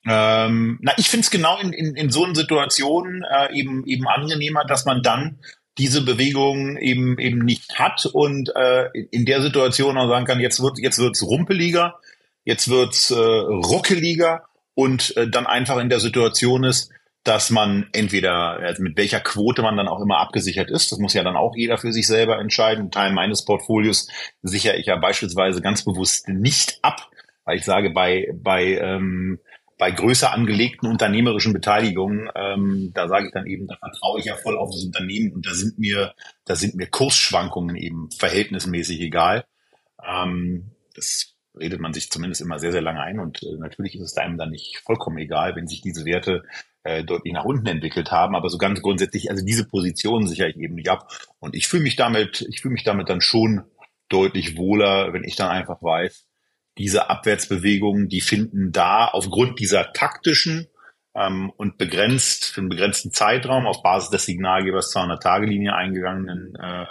[0.06, 4.66] Ähm, na, ich finde es genau in, in, in so Situation äh, eben eben angenehmer,
[4.66, 5.40] dass man dann
[5.78, 10.62] diese Bewegung eben eben nicht hat und äh, in der Situation auch sagen kann, jetzt
[10.62, 12.00] wird jetzt wird's rumpeliger,
[12.44, 14.44] jetzt wird's äh, ruckeliger
[14.76, 16.92] und äh, dann einfach in der Situation ist,
[17.24, 21.14] dass man entweder also mit welcher Quote man dann auch immer abgesichert ist, das muss
[21.14, 22.92] ja dann auch jeder für sich selber entscheiden.
[22.92, 24.10] Teil meines Portfolios
[24.42, 27.10] sichere ich ja beispielsweise ganz bewusst nicht ab,
[27.46, 29.40] weil ich sage, bei bei ähm,
[29.78, 34.36] bei größer angelegten unternehmerischen Beteiligungen, ähm, da sage ich dann eben, da vertraue ich ja
[34.36, 36.14] voll auf das Unternehmen und da sind mir,
[36.46, 39.46] da sind mir Kursschwankungen eben verhältnismäßig egal.
[40.06, 44.02] Ähm, das redet man sich zumindest immer sehr, sehr lange ein und äh, natürlich ist
[44.02, 46.44] es einem dann nicht vollkommen egal, wenn sich diese Werte
[46.84, 50.58] äh, deutlich nach unten entwickelt haben, aber so ganz grundsätzlich, also diese Position sichere ich
[50.58, 51.08] eben nicht ab
[51.40, 53.64] und ich fühle mich damit, ich fühle mich damit dann schon
[54.10, 56.28] deutlich wohler, wenn ich dann einfach weiß,
[56.78, 60.68] diese Abwärtsbewegungen, die finden da aufgrund dieser taktischen
[61.16, 66.86] ähm, und begrenzt für einen begrenzten Zeitraum auf Basis des Signalgebers 200-Tage-Linie eingegangenen äh,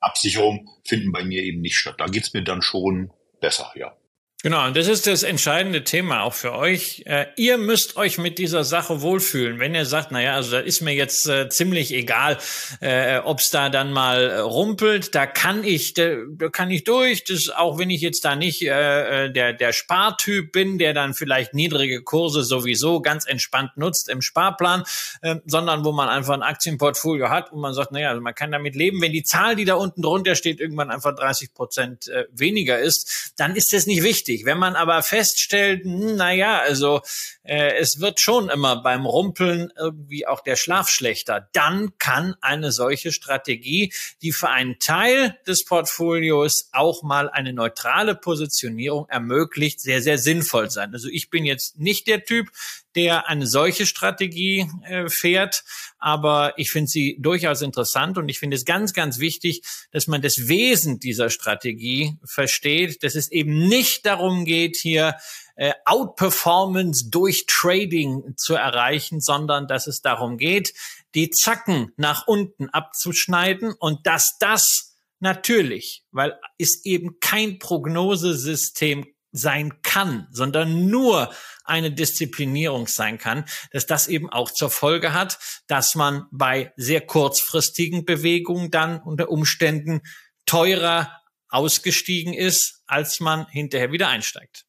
[0.00, 1.96] Absicherung finden bei mir eben nicht statt.
[1.98, 3.96] Da geht's mir dann schon besser, ja.
[4.44, 7.02] Genau, und das ist das entscheidende Thema auch für euch.
[7.06, 9.58] Äh, ihr müsst euch mit dieser Sache wohlfühlen.
[9.58, 12.36] Wenn ihr sagt, naja, also das ist mir jetzt äh, ziemlich egal,
[12.80, 16.84] äh, ob es da dann mal äh, rumpelt, da kann ich, da, da kann ich
[16.84, 17.24] durch.
[17.24, 21.14] Das auch wenn ich jetzt da nicht äh, äh, der der Spartyp bin, der dann
[21.14, 24.82] vielleicht niedrige Kurse sowieso ganz entspannt nutzt im Sparplan,
[25.22, 28.52] äh, sondern wo man einfach ein Aktienportfolio hat und man sagt, naja, also man kann
[28.52, 29.00] damit leben.
[29.00, 33.32] Wenn die Zahl, die da unten drunter steht, irgendwann einfach 30 Prozent äh, weniger ist,
[33.38, 34.46] dann ist das nicht wichtig richtig.
[34.46, 37.00] Wenn man aber feststellt, hm, na ja, also
[37.42, 42.72] äh, es wird schon immer beim Rumpeln irgendwie auch der Schlaf schlechter, dann kann eine
[42.72, 43.92] solche Strategie,
[44.22, 50.70] die für einen Teil des Portfolios auch mal eine neutrale Positionierung ermöglicht, sehr, sehr sinnvoll
[50.70, 50.92] sein.
[50.92, 52.48] Also ich bin jetzt nicht der Typ,
[52.94, 55.64] der eine solche Strategie äh, fährt.
[55.98, 60.22] Aber ich finde sie durchaus interessant und ich finde es ganz, ganz wichtig, dass man
[60.22, 65.16] das Wesen dieser Strategie versteht, dass es eben nicht darum geht, hier
[65.56, 70.74] äh, Outperformance durch Trading zu erreichen, sondern dass es darum geht,
[71.14, 79.82] die Zacken nach unten abzuschneiden und dass das natürlich, weil es eben kein Prognosesystem sein
[79.82, 85.94] kann, sondern nur eine Disziplinierung sein kann, dass das eben auch zur Folge hat, dass
[85.94, 90.02] man bei sehr kurzfristigen Bewegungen dann unter Umständen
[90.46, 94.66] teurer ausgestiegen ist, als man hinterher wieder einsteigt.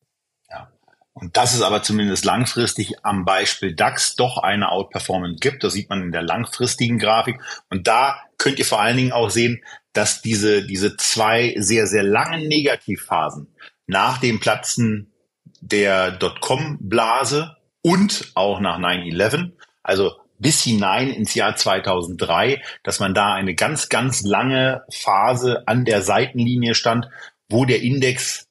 [0.49, 0.71] Ja.
[1.13, 5.89] Und dass es aber zumindest langfristig am Beispiel DAX doch eine Outperformance gibt, das sieht
[5.89, 7.39] man in der langfristigen Grafik.
[7.69, 12.03] Und da könnt ihr vor allen Dingen auch sehen, dass diese, diese zwei sehr, sehr
[12.03, 13.55] langen Negativphasen,
[13.87, 15.13] nach dem Platzen
[15.61, 19.51] der Dotcom-Blase und auch nach 9-11,
[19.83, 25.85] also bis hinein ins Jahr 2003, dass man da eine ganz, ganz lange Phase an
[25.85, 27.07] der Seitenlinie stand,
[27.49, 28.47] wo der Index,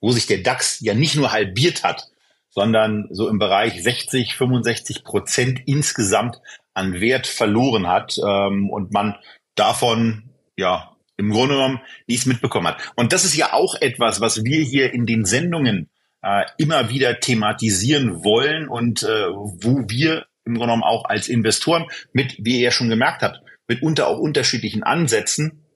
[0.00, 2.08] wo sich der DAX ja nicht nur halbiert hat,
[2.48, 6.40] sondern so im Bereich 60, 65 Prozent insgesamt
[6.72, 8.18] an Wert verloren hat.
[8.18, 9.16] Ähm, und man
[9.56, 12.92] davon ja im Grunde genommen nichts mitbekommen hat.
[12.96, 15.90] Und das ist ja auch etwas, was wir hier in den Sendungen
[16.22, 21.86] äh, immer wieder thematisieren wollen und äh, wo wir im Grunde genommen auch als Investoren
[22.12, 25.66] mit, wie ihr ja schon gemerkt habt, mitunter auch unterschiedlichen Ansätzen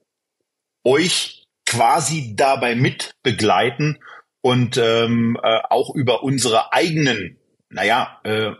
[0.83, 3.99] euch quasi dabei mit begleiten
[4.41, 7.37] und ähm, äh, auch über unsere eigenen,
[7.69, 8.51] naja, äh,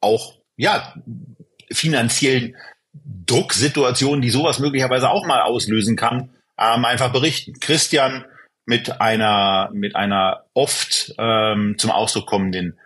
[0.00, 0.94] auch ja
[1.70, 2.56] finanziellen
[3.26, 7.58] Drucksituationen, die sowas möglicherweise auch mal auslösen kann, ähm, einfach berichten.
[7.60, 8.24] Christian
[8.64, 12.78] mit einer mit einer oft ähm, zum Ausdruck kommenden,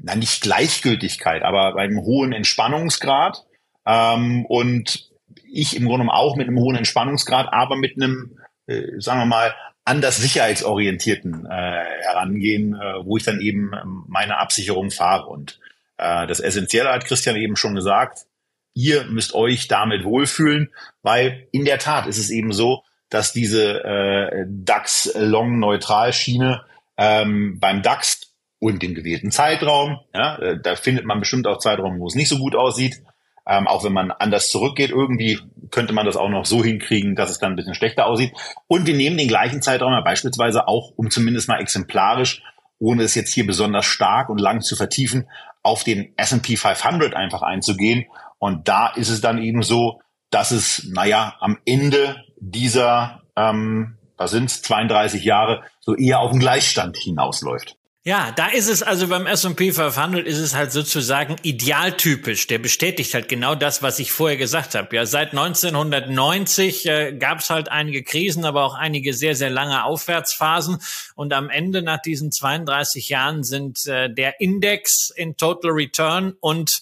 [0.00, 3.44] na nicht Gleichgültigkeit, aber einem hohen Entspannungsgrad
[3.86, 5.10] ähm, und
[5.52, 9.54] ich im Grunde auch mit einem hohen Entspannungsgrad, aber mit einem, äh, sagen wir mal,
[9.84, 13.72] anders sicherheitsorientierten äh, Herangehen, äh, wo ich dann eben
[14.08, 15.26] meine Absicherung fahre.
[15.26, 15.58] Und
[15.96, 18.26] äh, das Essentielle hat Christian eben schon gesagt,
[18.74, 23.84] ihr müsst euch damit wohlfühlen, weil in der Tat ist es eben so, dass diese
[23.84, 26.64] äh, DAX-Long-Neutral-Schiene
[26.96, 28.30] ähm, beim DAX
[28.60, 32.28] und dem gewählten Zeitraum, ja, äh, da findet man bestimmt auch Zeitraum, wo es nicht
[32.28, 33.02] so gut aussieht,
[33.46, 35.38] ähm, auch wenn man anders zurückgeht, irgendwie
[35.70, 38.32] könnte man das auch noch so hinkriegen, dass es dann ein bisschen schlechter aussieht.
[38.68, 42.42] Und wir nehmen den gleichen Zeitraum ja beispielsweise auch, um zumindest mal exemplarisch,
[42.78, 45.26] ohne es jetzt hier besonders stark und lang zu vertiefen,
[45.62, 48.06] auf den S&P 500 einfach einzugehen
[48.40, 50.00] und da ist es dann eben so,
[50.30, 56.40] dass es, naja, am Ende dieser, ähm, was sind's, 32 Jahre, so eher auf den
[56.40, 57.76] Gleichstand hinausläuft.
[58.02, 62.46] Ja, da ist es also beim S&P 500 ist es halt sozusagen idealtypisch.
[62.46, 64.96] Der bestätigt halt genau das, was ich vorher gesagt habe.
[64.96, 69.84] Ja, seit 1990 äh, gab es halt einige Krisen, aber auch einige sehr sehr lange
[69.84, 70.78] Aufwärtsphasen
[71.14, 76.80] und am Ende nach diesen 32 Jahren sind äh, der Index in Total Return und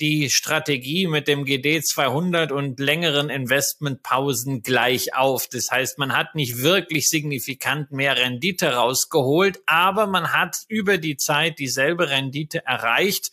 [0.00, 5.48] die Strategie mit dem GD 200 und längeren Investmentpausen gleich auf.
[5.48, 11.16] Das heißt, man hat nicht wirklich signifikant mehr Rendite rausgeholt, aber man hat über die
[11.16, 13.30] Zeit dieselbe Rendite erreicht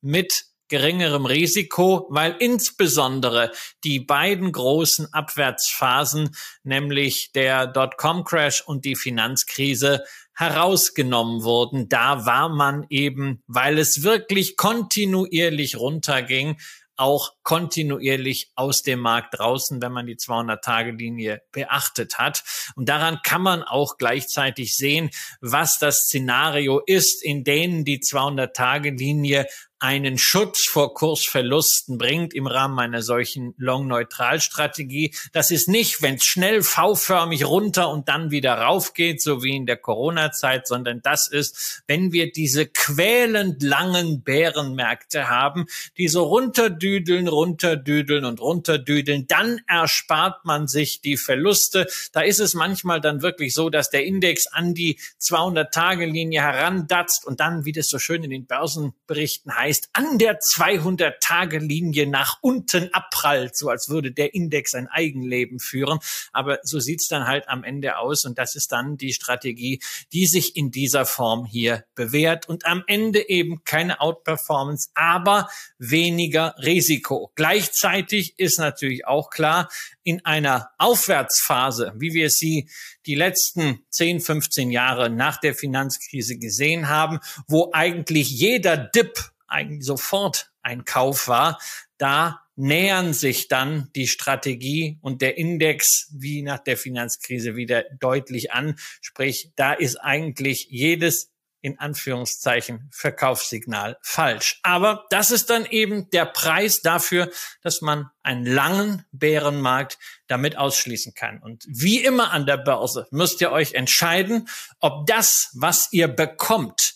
[0.00, 3.52] mit geringerem Risiko, weil insbesondere
[3.84, 10.02] die beiden großen Abwärtsphasen, nämlich der Dotcom-Crash und die Finanzkrise,
[10.36, 11.88] herausgenommen wurden.
[11.88, 16.56] Da war man eben, weil es wirklich kontinuierlich runterging,
[16.96, 22.42] auch kontinuierlich aus dem Markt draußen, wenn man die 200-Tage-Linie beachtet hat.
[22.74, 25.10] Und daran kann man auch gleichzeitig sehen,
[25.40, 29.46] was das Szenario ist, in denen die 200-Tage-Linie
[29.78, 35.14] einen Schutz vor Kursverlusten bringt im Rahmen einer solchen Long-Neutral-Strategie.
[35.32, 39.54] Das ist nicht, wenn es schnell V-förmig runter und dann wieder rauf geht, so wie
[39.54, 45.66] in der Corona-Zeit, sondern das ist, wenn wir diese quälend langen Bärenmärkte haben,
[45.98, 51.86] die so runterdüdeln, runterdüdeln und runterdüdeln, dann erspart man sich die Verluste.
[52.12, 57.40] Da ist es manchmal dann wirklich so, dass der Index an die 200-Tage-Linie herandatzt und
[57.40, 62.92] dann, wie das so schön in den Börsenberichten heißt, heißt, an der 200-Tage-Linie nach unten
[62.92, 65.98] abprallt, so als würde der Index ein Eigenleben führen.
[66.32, 69.80] Aber so sieht's dann halt am Ende aus und das ist dann die Strategie,
[70.12, 75.48] die sich in dieser Form hier bewährt und am Ende eben keine Outperformance, aber
[75.78, 77.32] weniger Risiko.
[77.34, 79.68] Gleichzeitig ist natürlich auch klar,
[80.02, 82.68] in einer Aufwärtsphase, wie wir sie
[83.06, 87.18] die letzten 10, 15 Jahre nach der Finanzkrise gesehen haben,
[87.48, 91.60] wo eigentlich jeder Dip eigentlich sofort ein Kauf war,
[91.98, 98.52] da nähern sich dann die Strategie und der Index wie nach der Finanzkrise wieder deutlich
[98.52, 98.76] an.
[99.00, 101.30] Sprich, da ist eigentlich jedes
[101.66, 104.60] in Anführungszeichen Verkaufssignal falsch.
[104.62, 107.30] Aber das ist dann eben der Preis dafür,
[107.60, 111.42] dass man einen langen Bärenmarkt damit ausschließen kann.
[111.42, 116.94] Und wie immer an der Börse müsst ihr euch entscheiden, ob das, was ihr bekommt,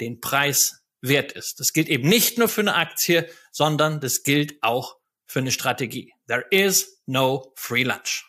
[0.00, 1.60] den Preis wert ist.
[1.60, 4.96] Das gilt eben nicht nur für eine Aktie, sondern das gilt auch
[5.26, 6.12] für eine Strategie.
[6.26, 8.24] There is no free lunch.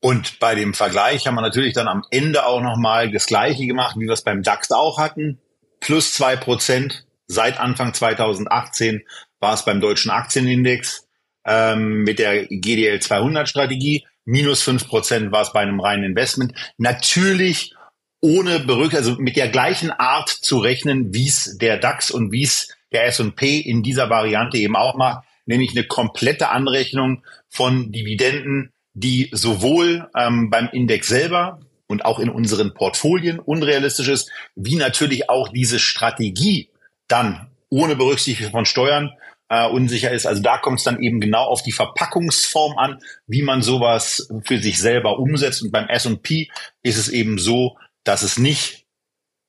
[0.00, 3.96] Und bei dem Vergleich haben wir natürlich dann am Ende auch nochmal das Gleiche gemacht,
[3.98, 5.40] wie wir es beim DAX auch hatten.
[5.80, 9.02] Plus zwei Prozent seit Anfang 2018
[9.40, 11.06] war es beim deutschen Aktienindex
[11.44, 14.06] ähm, mit der GDL 200 Strategie.
[14.24, 16.52] Minus fünf Prozent war es bei einem reinen Investment.
[16.78, 17.74] Natürlich
[18.20, 22.44] ohne Berücksichtigung, also mit der gleichen Art zu rechnen, wie es der DAX und wie
[22.44, 28.72] es der S&P in dieser Variante eben auch macht, nämlich eine komplette Anrechnung von Dividenden,
[28.94, 35.28] die sowohl ähm, beim Index selber und auch in unseren Portfolien unrealistisch ist, wie natürlich
[35.28, 36.70] auch diese Strategie
[37.08, 39.12] dann ohne Berücksichtigung von Steuern
[39.48, 40.26] äh, unsicher ist.
[40.26, 44.58] Also da kommt es dann eben genau auf die Verpackungsform an, wie man sowas für
[44.58, 45.62] sich selber umsetzt.
[45.62, 46.48] Und beim S&P
[46.82, 47.76] ist es eben so,
[48.06, 48.86] dass es nicht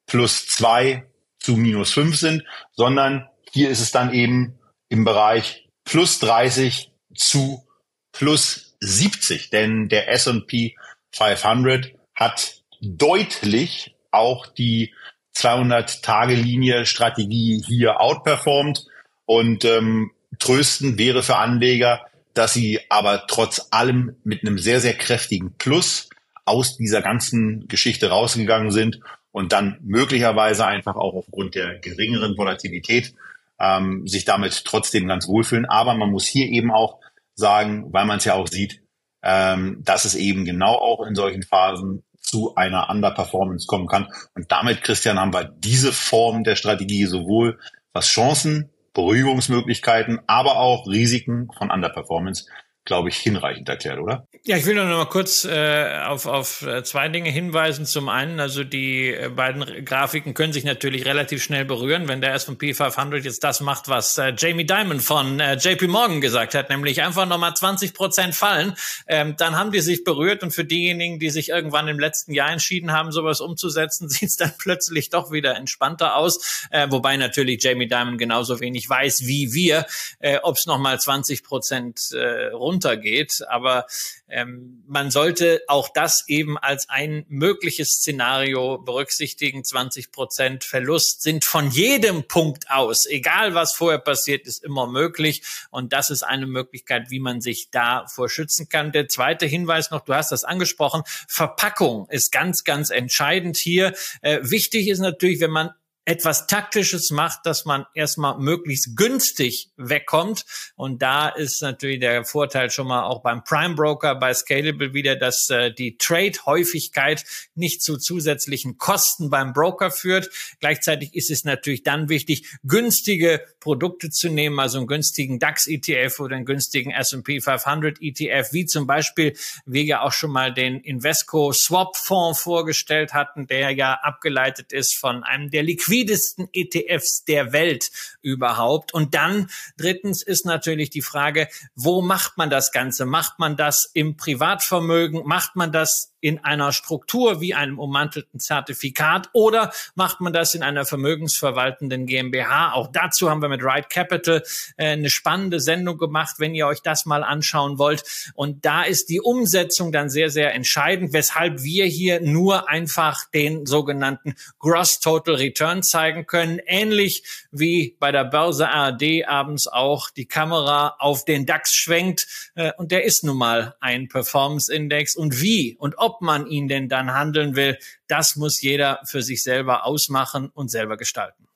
[0.08, 1.06] plus zwei
[1.40, 2.44] zu minus fünf sind,
[2.74, 7.66] sondern hier ist es dann eben im Bereich plus 30 zu
[8.12, 9.52] plus 70.
[9.52, 10.76] Denn der S&P
[11.12, 14.94] 500 hat deutlich auch die
[15.36, 18.86] 200-Tage-Linie-Strategie hier outperformed.
[19.26, 24.96] Und ähm, tröstend wäre für Anleger, dass sie aber trotz allem mit einem sehr, sehr
[24.96, 26.07] kräftigen Plus
[26.48, 29.00] aus dieser ganzen Geschichte rausgegangen sind
[29.32, 33.14] und dann möglicherweise einfach auch aufgrund der geringeren Volatilität
[33.60, 35.66] ähm, sich damit trotzdem ganz wohlfühlen.
[35.66, 37.00] Aber man muss hier eben auch
[37.36, 38.82] sagen, weil man es ja auch sieht,
[39.24, 44.08] ähm, dass es eben genau auch in solchen Phasen zu einer Underperformance kommen kann.
[44.36, 47.60] Und damit, Christian, haben wir diese Form der Strategie sowohl
[47.94, 52.48] was Chancen, Beruhigungsmöglichkeiten, aber auch Risiken von Underperformance
[52.88, 54.26] glaube ich, hinreichend erklärt, oder?
[54.46, 57.86] Ja, ich will nur noch mal kurz äh, auf, auf äh, zwei Dinge hinweisen.
[57.86, 62.34] Zum einen, also die äh, beiden Grafiken können sich natürlich relativ schnell berühren, wenn der
[62.34, 66.70] S&P 500 jetzt das macht, was äh, Jamie Dimon von äh, JP Morgan gesagt hat,
[66.70, 68.74] nämlich einfach noch mal 20 Prozent fallen,
[69.08, 72.52] ähm, dann haben die sich berührt und für diejenigen, die sich irgendwann im letzten Jahr
[72.52, 77.62] entschieden haben, sowas umzusetzen, sieht es dann plötzlich doch wieder entspannter aus, äh, wobei natürlich
[77.62, 79.86] Jamie Dimon genauso wenig weiß wie wir,
[80.20, 83.44] äh, ob es noch mal 20 Prozent äh, runter runtergeht.
[83.50, 83.86] Aber
[84.30, 89.64] ähm, man sollte auch das eben als ein mögliches Szenario berücksichtigen.
[89.64, 95.42] 20 Prozent Verlust sind von jedem Punkt aus, egal was vorher passiert, ist immer möglich.
[95.72, 98.92] Und das ist eine Möglichkeit, wie man sich davor schützen kann.
[98.92, 103.94] Der zweite Hinweis noch, du hast das angesprochen, Verpackung ist ganz, ganz entscheidend hier.
[104.22, 105.72] Äh, wichtig ist natürlich, wenn man
[106.08, 110.46] etwas Taktisches macht, dass man erstmal möglichst günstig wegkommt.
[110.78, 115.18] Und da ist natürlich der Vorteil schon mal auch beim Prime Broker, bei Scalable wieder,
[115.18, 120.30] dass äh, die Trade-Häufigkeit nicht zu zusätzlichen Kosten beim Broker führt.
[120.62, 126.38] Gleichzeitig ist es natürlich dann wichtig, günstige Produkte zu nehmen, also einen günstigen DAX-ETF oder
[126.38, 129.36] einen günstigen S&P 500 ETF, wie zum Beispiel
[129.66, 134.96] wir ja auch schon mal den Invesco Swap Fonds vorgestellt hatten, der ja abgeleitet ist
[134.96, 137.92] von einem der liquiden liquidesten ETFs der Welt
[138.22, 138.94] überhaupt.
[138.94, 143.06] Und dann drittens ist natürlich die Frage, wo macht man das Ganze?
[143.06, 145.26] Macht man das im Privatvermögen?
[145.26, 150.64] Macht man das in einer Struktur wie einem ummantelten Zertifikat oder macht man das in
[150.64, 152.74] einer vermögensverwaltenden GmbH?
[152.74, 154.44] Auch dazu haben wir mit Right Capital
[154.78, 158.04] äh, eine spannende Sendung gemacht, wenn ihr euch das mal anschauen wollt.
[158.34, 163.66] Und da ist die Umsetzung dann sehr, sehr entscheidend, weshalb wir hier nur einfach den
[163.66, 166.60] sogenannten Gross Total Return zeigen können.
[166.66, 172.28] Ähnlich wie bei der Börse ARD abends auch die Kamera auf den DAX schwenkt.
[172.56, 175.16] Äh, und der ist nun mal ein Performance Index.
[175.16, 177.78] Und wie und ob man ihn denn dann handeln will,
[178.08, 181.48] das muss jeder für sich selber ausmachen und selber gestalten.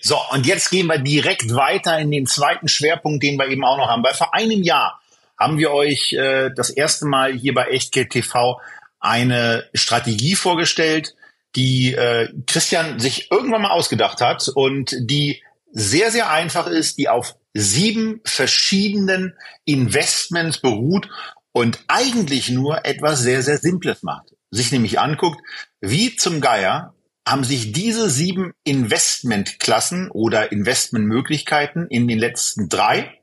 [0.00, 3.78] So, und jetzt gehen wir direkt weiter in den zweiten Schwerpunkt, den wir eben auch
[3.78, 4.04] noch haben.
[4.04, 5.00] Weil vor einem Jahr
[5.38, 8.60] haben wir euch äh, das erste Mal hier bei Echtgeld TV
[9.00, 11.14] eine Strategie vorgestellt,
[11.54, 15.42] die äh, Christian sich irgendwann mal ausgedacht hat und die
[15.72, 19.34] sehr, sehr einfach ist, die auf sieben verschiedenen
[19.64, 21.08] Investments beruht
[21.56, 24.34] und eigentlich nur etwas sehr, sehr Simples macht.
[24.50, 25.40] Sich nämlich anguckt,
[25.80, 26.94] wie zum Geier
[27.26, 33.22] haben sich diese sieben Investmentklassen oder Investmentmöglichkeiten in den letzten drei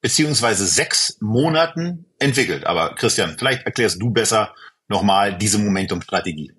[0.00, 2.66] beziehungsweise sechs Monaten entwickelt.
[2.66, 4.54] Aber Christian, vielleicht erklärst du besser
[4.88, 6.54] nochmal diese Momentum-Strategie.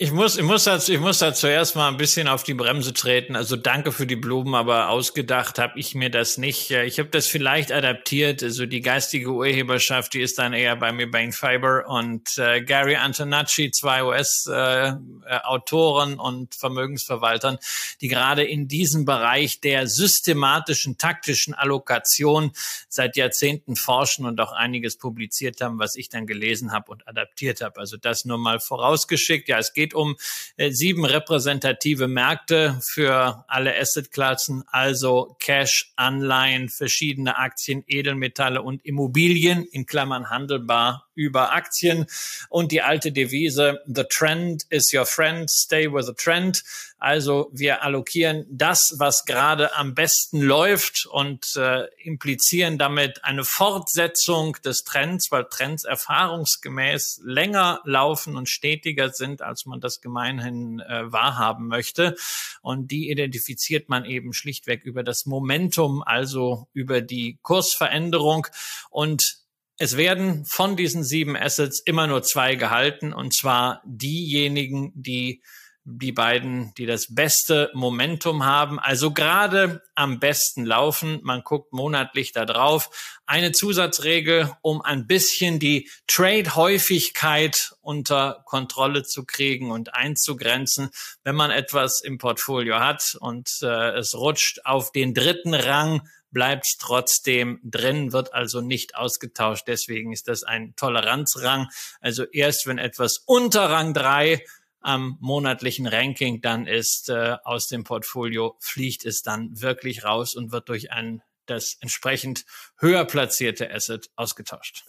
[0.00, 2.92] Ich muss, ich muss dazu, ich muss da zuerst mal ein bisschen auf die Bremse
[2.92, 3.34] treten.
[3.34, 6.70] Also danke für die Blumen, aber ausgedacht habe ich mir das nicht.
[6.70, 8.44] Ich habe das vielleicht adaptiert.
[8.44, 12.94] Also die geistige Urheberschaft, die ist dann eher bei mir Bane Fiber und äh, Gary
[12.94, 17.58] Antonacci, zwei US-Autoren äh, und Vermögensverwaltern,
[18.00, 22.52] die gerade in diesem Bereich der systematischen taktischen Allokation
[22.88, 27.62] seit Jahrzehnten forschen und auch einiges publiziert haben, was ich dann gelesen habe und adaptiert
[27.62, 27.80] habe.
[27.80, 29.48] Also das nur mal vorausgeschickt.
[29.48, 30.16] Ja, es geht geht um
[30.56, 39.64] äh, sieben repräsentative Märkte für alle Assetklassen, also Cash, Anleihen, verschiedene Aktien, Edelmetalle und Immobilien
[39.64, 42.06] in Klammern handelbar über Aktien
[42.50, 46.62] und die alte Devise, the trend is your friend, stay with the trend.
[46.98, 54.56] Also wir allokieren das, was gerade am besten läuft und äh, implizieren damit eine Fortsetzung
[54.64, 61.12] des Trends, weil Trends erfahrungsgemäß länger laufen und stetiger sind, als man das gemeinhin äh,
[61.12, 62.16] wahrhaben möchte.
[62.62, 68.48] Und die identifiziert man eben schlichtweg über das Momentum, also über die Kursveränderung.
[68.90, 69.38] Und
[69.76, 75.42] es werden von diesen sieben Assets immer nur zwei gehalten, und zwar diejenigen, die
[75.90, 81.20] die beiden, die das beste Momentum haben, also gerade am besten laufen.
[81.22, 83.18] Man guckt monatlich da drauf.
[83.24, 90.90] Eine Zusatzregel, um ein bisschen die Trade-Häufigkeit unter Kontrolle zu kriegen und einzugrenzen.
[91.24, 96.66] Wenn man etwas im Portfolio hat und äh, es rutscht auf den dritten Rang, bleibt
[96.78, 99.64] trotzdem drin, wird also nicht ausgetauscht.
[99.66, 101.68] Deswegen ist das ein Toleranzrang.
[102.00, 104.44] Also erst wenn etwas unter Rang drei
[104.80, 110.52] am monatlichen Ranking dann ist äh, aus dem Portfolio, fliegt es dann wirklich raus und
[110.52, 112.44] wird durch ein das entsprechend
[112.78, 114.84] höher platzierte Asset ausgetauscht.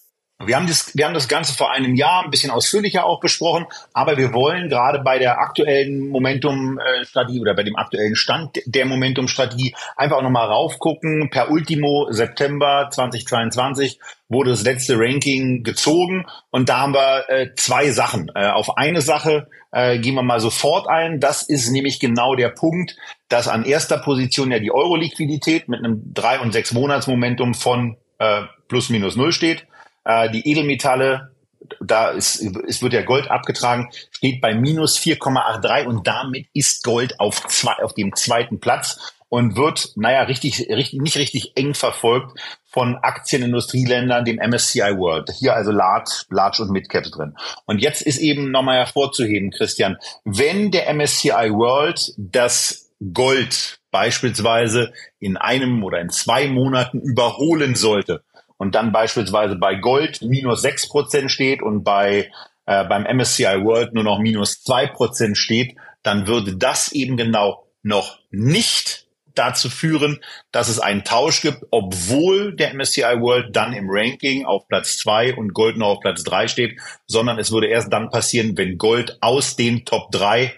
[0.46, 3.66] Wir haben, das, wir haben das Ganze vor einem Jahr ein bisschen ausführlicher auch besprochen,
[3.92, 9.76] aber wir wollen gerade bei der aktuellen Momentum-Strategie oder bei dem aktuellen Stand der Momentum-Strategie
[9.98, 11.30] einfach nochmal raufgucken.
[11.30, 17.92] Per Ultimo September 2022 wurde das letzte Ranking gezogen und da haben wir äh, zwei
[17.92, 18.32] Sachen.
[18.34, 21.20] Äh, auf eine Sache äh, gehen wir mal sofort ein.
[21.20, 22.96] Das ist nämlich genau der Punkt,
[23.28, 28.44] dass an erster Position ja die Euro-Liquidität mit einem drei und sechs Monats-Momentum von äh,
[28.70, 29.66] plus minus null steht.
[30.10, 31.36] Äh, die Edelmetalle,
[31.80, 37.20] da ist, es wird ja Gold abgetragen, steht bei minus 4,83 und damit ist Gold
[37.20, 42.40] auf, zwei, auf dem zweiten Platz und wird, naja, richtig, richtig, nicht richtig eng verfolgt
[42.66, 45.30] von Aktienindustrieländern, dem MSCI World.
[45.38, 47.36] Hier also Large, Large und Midcaps drin.
[47.66, 55.38] Und jetzt ist eben nochmal hervorzuheben, Christian, wenn der MSCI World das Gold beispielsweise in
[55.38, 58.24] einem oder in zwei Monaten überholen sollte,
[58.60, 62.30] und dann beispielsweise bei Gold minus sechs Prozent steht und bei
[62.68, 67.66] äh, beim MSCI World nur noch minus zwei Prozent steht, dann würde das eben genau
[67.82, 70.20] noch nicht dazu führen,
[70.52, 75.34] dass es einen Tausch gibt, obwohl der MSCI World dann im Ranking auf Platz zwei
[75.34, 79.18] und Gold noch auf Platz drei steht, sondern es würde erst dann passieren, wenn Gold
[79.22, 80.54] aus den Top drei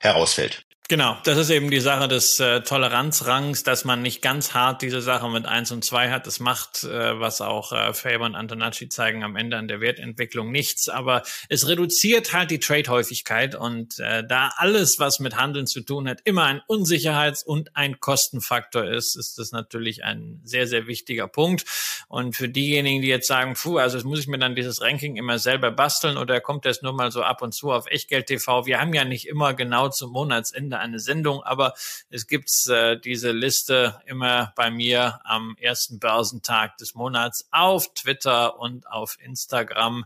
[0.00, 0.64] herausfällt.
[0.88, 5.00] Genau, das ist eben die Sache des äh, Toleranzrangs, dass man nicht ganz hart diese
[5.00, 6.26] Sache mit eins und zwei hat.
[6.26, 10.50] Das macht, äh, was auch äh, Faber und Antonacci zeigen, am Ende an der Wertentwicklung
[10.50, 10.88] nichts.
[10.88, 16.08] Aber es reduziert halt die Trade-Häufigkeit und äh, da alles, was mit Handeln zu tun
[16.08, 21.28] hat, immer ein Unsicherheits- und ein Kostenfaktor ist, ist das natürlich ein sehr, sehr wichtiger
[21.28, 21.64] Punkt.
[22.08, 25.38] Und für diejenigen, die jetzt sagen, puh, also muss ich mir dann dieses Ranking immer
[25.38, 28.66] selber basteln oder kommt das nur mal so ab und zu auf Echtgeld TV?
[28.66, 31.74] Wir haben ja nicht immer genau zum Monatsende eine Sendung, aber
[32.10, 38.58] es gibt äh, diese Liste immer bei mir am ersten Börsentag des Monats auf Twitter
[38.58, 40.04] und auf Instagram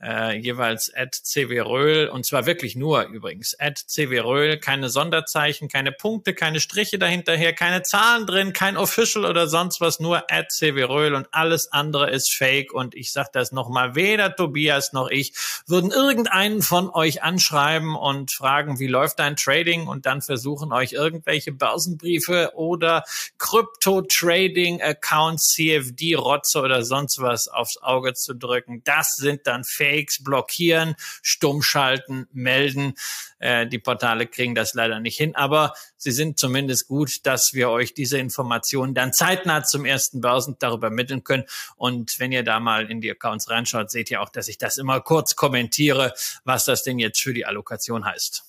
[0.00, 6.34] äh, jeweils at cwröhl und zwar wirklich nur übrigens at cwröhl, keine Sonderzeichen, keine Punkte,
[6.34, 11.26] keine Striche dahinterher, keine Zahlen drin, kein Official oder sonst was, nur at cwröhl und
[11.32, 15.32] alles andere ist fake und ich sag das nochmal, weder Tobias noch ich
[15.66, 20.92] würden irgendeinen von euch anschreiben und fragen, wie läuft dein Trading und dann versuchen euch
[20.92, 23.02] irgendwelche Börsenbriefe oder
[23.38, 28.82] Crypto-Trading-Accounts, CFD-Rotze oder sonst was aufs Auge zu drücken.
[28.84, 32.94] Das sind dann Fake Fakes blockieren, stumm schalten, melden.
[33.38, 37.70] Äh, die Portale kriegen das leider nicht hin, aber sie sind zumindest gut, dass wir
[37.70, 41.44] euch diese Informationen dann zeitnah zum ersten Börsen darüber mitteln können.
[41.76, 44.78] Und wenn ihr da mal in die Accounts reinschaut, seht ihr auch, dass ich das
[44.78, 46.12] immer kurz kommentiere,
[46.44, 48.44] was das denn jetzt für die Allokation heißt.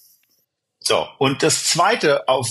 [0.80, 2.50] So, und das Zweite, auf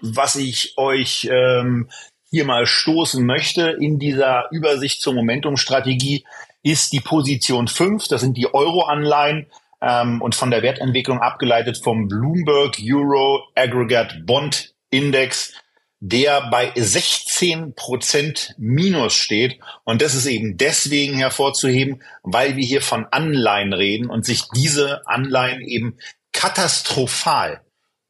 [0.00, 1.88] was ich euch ähm,
[2.30, 6.24] hier mal stoßen möchte in dieser Übersicht zur Momentum-Strategie,
[6.64, 9.46] ist die Position 5, das sind die Euro-Anleihen
[9.80, 15.52] ähm, und von der Wertentwicklung abgeleitet vom Bloomberg Euro Aggregate Bond Index,
[16.00, 19.58] der bei 16 Prozent Minus steht.
[19.84, 25.06] Und das ist eben deswegen hervorzuheben, weil wir hier von Anleihen reden und sich diese
[25.06, 25.98] Anleihen eben
[26.32, 27.60] katastrophal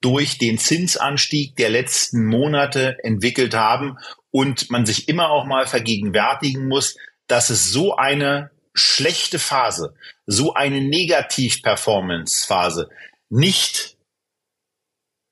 [0.00, 3.96] durch den Zinsanstieg der letzten Monate entwickelt haben
[4.30, 6.96] und man sich immer auch mal vergegenwärtigen muss,
[7.26, 9.94] dass es so eine schlechte Phase,
[10.26, 12.88] so eine Negativ-Performance-Phase
[13.30, 13.96] nicht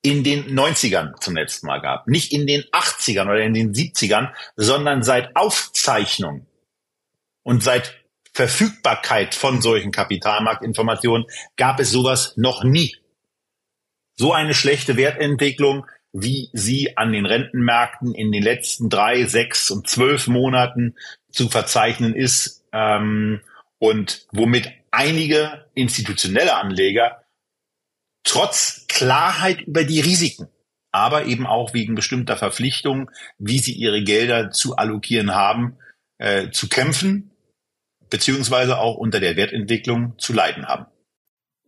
[0.03, 4.34] in den 90ern zum letzten Mal gab, nicht in den 80ern oder in den 70ern,
[4.57, 6.47] sondern seit Aufzeichnung
[7.43, 7.95] und seit
[8.32, 11.26] Verfügbarkeit von solchen Kapitalmarktinformationen
[11.57, 12.97] gab es sowas noch nie.
[14.14, 19.88] So eine schlechte Wertentwicklung, wie sie an den Rentenmärkten in den letzten drei, sechs und
[19.88, 20.97] zwölf Monaten
[21.32, 23.40] zu verzeichnen ist ähm,
[23.78, 27.24] und womit einige institutionelle Anleger
[28.24, 30.48] trotz Klarheit über die Risiken,
[30.92, 35.78] aber eben auch wegen bestimmter Verpflichtungen, wie sie ihre Gelder zu allokieren haben,
[36.18, 37.32] äh, zu kämpfen,
[38.10, 40.86] beziehungsweise auch unter der Wertentwicklung zu leiden haben.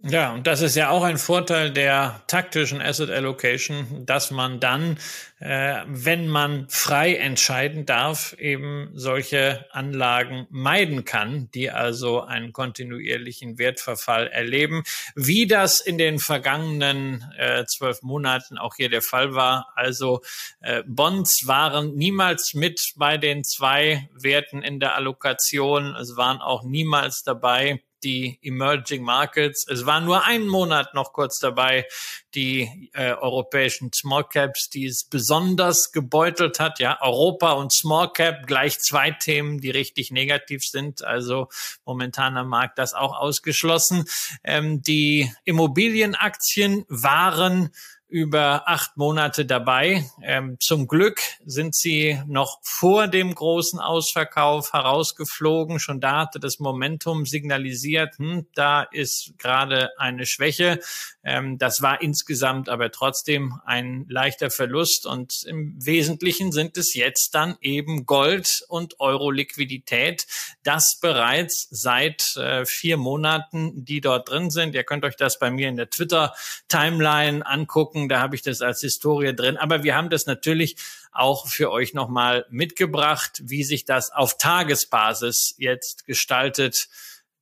[0.06, 4.98] Ja, und das ist ja auch ein Vorteil der taktischen Asset Allocation, dass man dann,
[5.40, 13.58] äh, wenn man frei entscheiden darf, eben solche Anlagen meiden kann, die also einen kontinuierlichen
[13.58, 14.82] Wertverfall erleben,
[15.14, 19.72] wie das in den vergangenen äh, zwölf Monaten auch hier der Fall war.
[19.74, 20.20] Also
[20.60, 25.96] äh, Bonds waren niemals mit bei den zwei Werten in der Allokation.
[25.96, 29.66] Es waren auch niemals dabei die Emerging Markets.
[29.68, 31.86] Es war nur ein Monat noch kurz dabei,
[32.34, 36.78] die äh, europäischen Small Caps, die es besonders gebeutelt hat.
[36.78, 41.02] Ja, Europa und Small Cap gleich zwei Themen, die richtig negativ sind.
[41.02, 41.48] Also
[41.84, 44.04] momentan am Markt das auch ausgeschlossen.
[44.44, 47.70] Ähm, die Immobilienaktien waren
[48.14, 50.08] über acht Monate dabei.
[50.22, 55.80] Ähm, zum Glück sind sie noch vor dem großen Ausverkauf herausgeflogen.
[55.80, 60.78] Schon da hatte das Momentum signalisiert, hm, da ist gerade eine Schwäche.
[61.24, 67.34] Ähm, das war insgesamt aber trotzdem ein leichter Verlust und im Wesentlichen sind es jetzt
[67.34, 70.28] dann eben Gold und Euro-Liquidität,
[70.62, 74.76] das bereits seit äh, vier Monaten, die dort drin sind.
[74.76, 78.80] Ihr könnt euch das bei mir in der Twitter-Timeline angucken, da habe ich das als
[78.80, 79.56] Historie drin.
[79.56, 80.76] Aber wir haben das natürlich
[81.12, 86.88] auch für euch nochmal mitgebracht, wie sich das auf Tagesbasis jetzt gestaltet,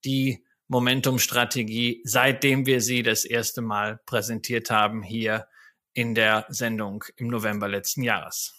[0.04, 5.46] die Momentum-Strategie, seitdem wir sie das erste Mal präsentiert haben hier
[5.94, 8.54] in der Sendung im November letzten Jahres.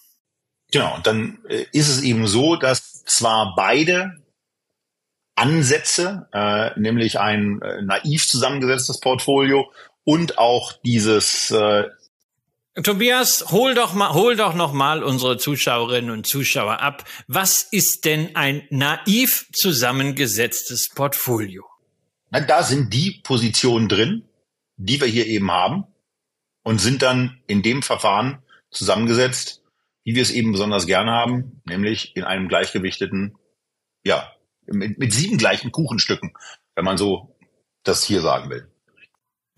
[0.70, 4.22] Genau, und dann äh, ist es eben so, dass zwar beide
[5.34, 9.70] Ansätze, äh, nämlich ein äh, naiv zusammengesetztes Portfolio
[10.04, 11.84] und auch dieses äh,
[12.82, 17.04] Tobias, hol doch mal, hol doch noch mal unsere Zuschauerinnen und Zuschauer ab.
[17.28, 21.64] Was ist denn ein naiv zusammengesetztes Portfolio?
[22.30, 24.24] Na, da sind die Positionen drin,
[24.76, 25.84] die wir hier eben haben
[26.64, 28.42] und sind dann in dem Verfahren
[28.72, 29.62] zusammengesetzt,
[30.02, 33.36] wie wir es eben besonders gerne haben, nämlich in einem gleichgewichteten,
[34.04, 34.32] ja,
[34.66, 36.34] mit, mit sieben gleichen Kuchenstücken,
[36.74, 37.36] wenn man so
[37.84, 38.68] das hier sagen will.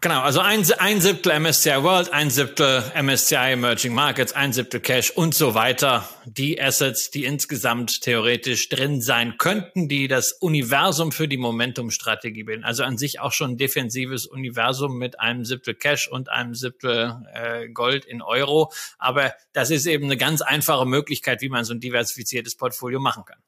[0.02, 5.10] Genau, also ein, ein Siebtel MSCI World, ein Siebtel MSCI Emerging Markets, ein Siebtel Cash
[5.10, 6.06] und so weiter.
[6.26, 12.62] Die Assets, die insgesamt theoretisch drin sein könnten, die das Universum für die Momentum-Strategie bilden.
[12.62, 17.16] Also an sich auch schon ein defensives Universum mit einem Siebtel Cash und einem Siebtel
[17.32, 18.70] äh, Gold in Euro.
[18.98, 23.24] Aber das ist eben eine ganz einfache Möglichkeit, wie man so ein diversifiziertes Portfolio machen
[23.24, 23.38] kann.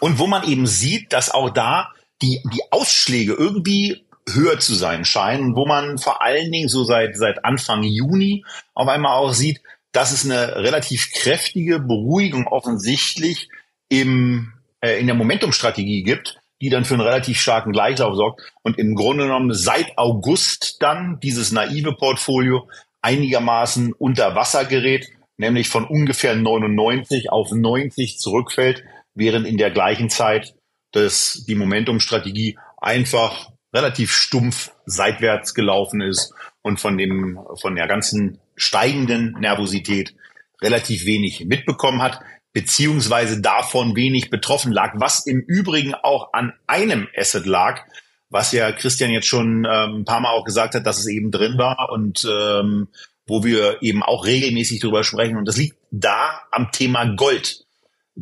[0.00, 5.04] Und wo man eben sieht, dass auch da die, die Ausschläge irgendwie höher zu sein
[5.04, 8.44] scheinen, wo man vor allen Dingen so seit, seit Anfang Juni
[8.74, 9.60] auf einmal auch sieht,
[9.92, 13.48] dass es eine relativ kräftige Beruhigung offensichtlich
[13.88, 18.40] im, äh, in der Momentumstrategie gibt, die dann für einen relativ starken Gleichlauf sorgt.
[18.62, 22.68] Und im Grunde genommen seit August dann dieses naive Portfolio
[23.02, 30.08] einigermaßen unter Wasser gerät, nämlich von ungefähr 99 auf 90 zurückfällt, während in der gleichen
[30.08, 30.54] Zeit
[30.92, 38.38] das, die Momentumstrategie einfach relativ stumpf seitwärts gelaufen ist und von dem, von der ganzen
[38.56, 40.14] steigenden Nervosität
[40.60, 42.20] relativ wenig mitbekommen hat,
[42.52, 47.80] beziehungsweise davon wenig betroffen lag, was im Übrigen auch an einem Asset lag,
[48.28, 51.30] was ja Christian jetzt schon ähm, ein paar Mal auch gesagt hat, dass es eben
[51.30, 52.88] drin war und ähm,
[53.26, 55.36] wo wir eben auch regelmäßig drüber sprechen.
[55.36, 57.64] Und das liegt da am Thema Gold.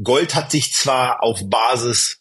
[0.03, 2.19] Gold hat sich zwar auf Basis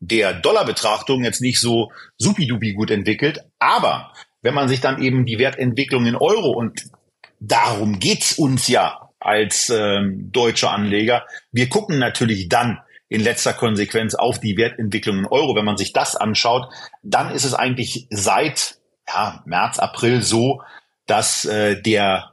[0.00, 3.40] der Dollarbetrachtung jetzt nicht so supidupi gut entwickelt.
[3.58, 6.84] Aber wenn man sich dann eben die Wertentwicklung in Euro und
[7.40, 12.78] darum geht's uns ja als ähm, deutsche Anleger, wir gucken natürlich dann
[13.08, 15.56] in letzter Konsequenz auf die Wertentwicklung in Euro.
[15.56, 16.72] Wenn man sich das anschaut,
[17.02, 18.78] dann ist es eigentlich seit
[19.08, 20.62] ja, März, April so,
[21.06, 22.32] dass äh, der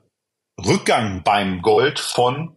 [0.63, 2.55] Rückgang beim Gold von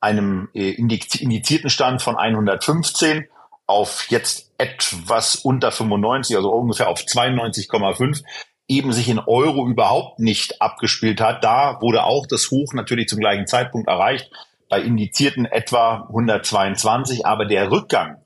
[0.00, 3.26] einem äh, indizierten Stand von 115
[3.66, 8.22] auf jetzt etwas unter 95, also ungefähr auf 92,5,
[8.68, 11.44] eben sich in Euro überhaupt nicht abgespielt hat.
[11.44, 14.30] Da wurde auch das Hoch natürlich zum gleichen Zeitpunkt erreicht,
[14.68, 18.22] bei indizierten etwa 122, aber der Rückgang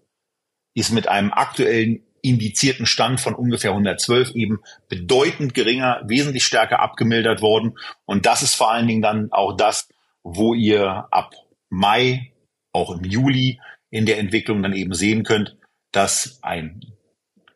[0.74, 7.40] ist mit einem aktuellen indizierten Stand von ungefähr 112 eben bedeutend geringer, wesentlich stärker abgemildert
[7.40, 7.78] worden.
[8.04, 9.88] Und das ist vor allen Dingen dann auch das,
[10.22, 11.34] wo ihr ab
[11.68, 12.32] Mai,
[12.72, 13.60] auch im Juli,
[13.96, 15.56] in der Entwicklung dann eben sehen könnt,
[15.90, 16.82] dass ein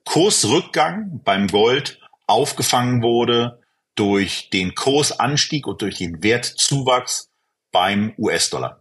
[0.07, 3.61] Kursrückgang beim Gold aufgefangen wurde
[3.95, 7.31] durch den Kursanstieg und durch den Wertzuwachs
[7.73, 8.80] beim US-Dollar.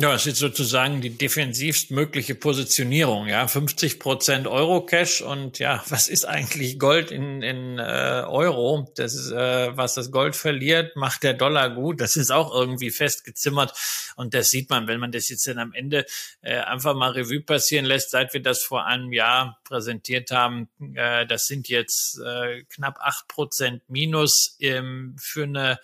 [0.00, 5.82] Ja, es ist sozusagen die defensivst mögliche Positionierung, ja, 50 Prozent Euro Cash und ja,
[5.88, 8.92] was ist eigentlich Gold in, in äh, Euro?
[8.94, 12.00] Das ist, äh, was das Gold verliert, macht der Dollar gut.
[12.00, 13.72] Das ist auch irgendwie festgezimmert
[14.14, 16.06] und das sieht man, wenn man das jetzt dann am Ende
[16.42, 20.68] äh, einfach mal Revue passieren lässt, seit wir das vor einem Jahr präsentiert haben.
[20.94, 25.80] Äh, das sind jetzt äh, knapp acht Prozent Minus ähm, für eine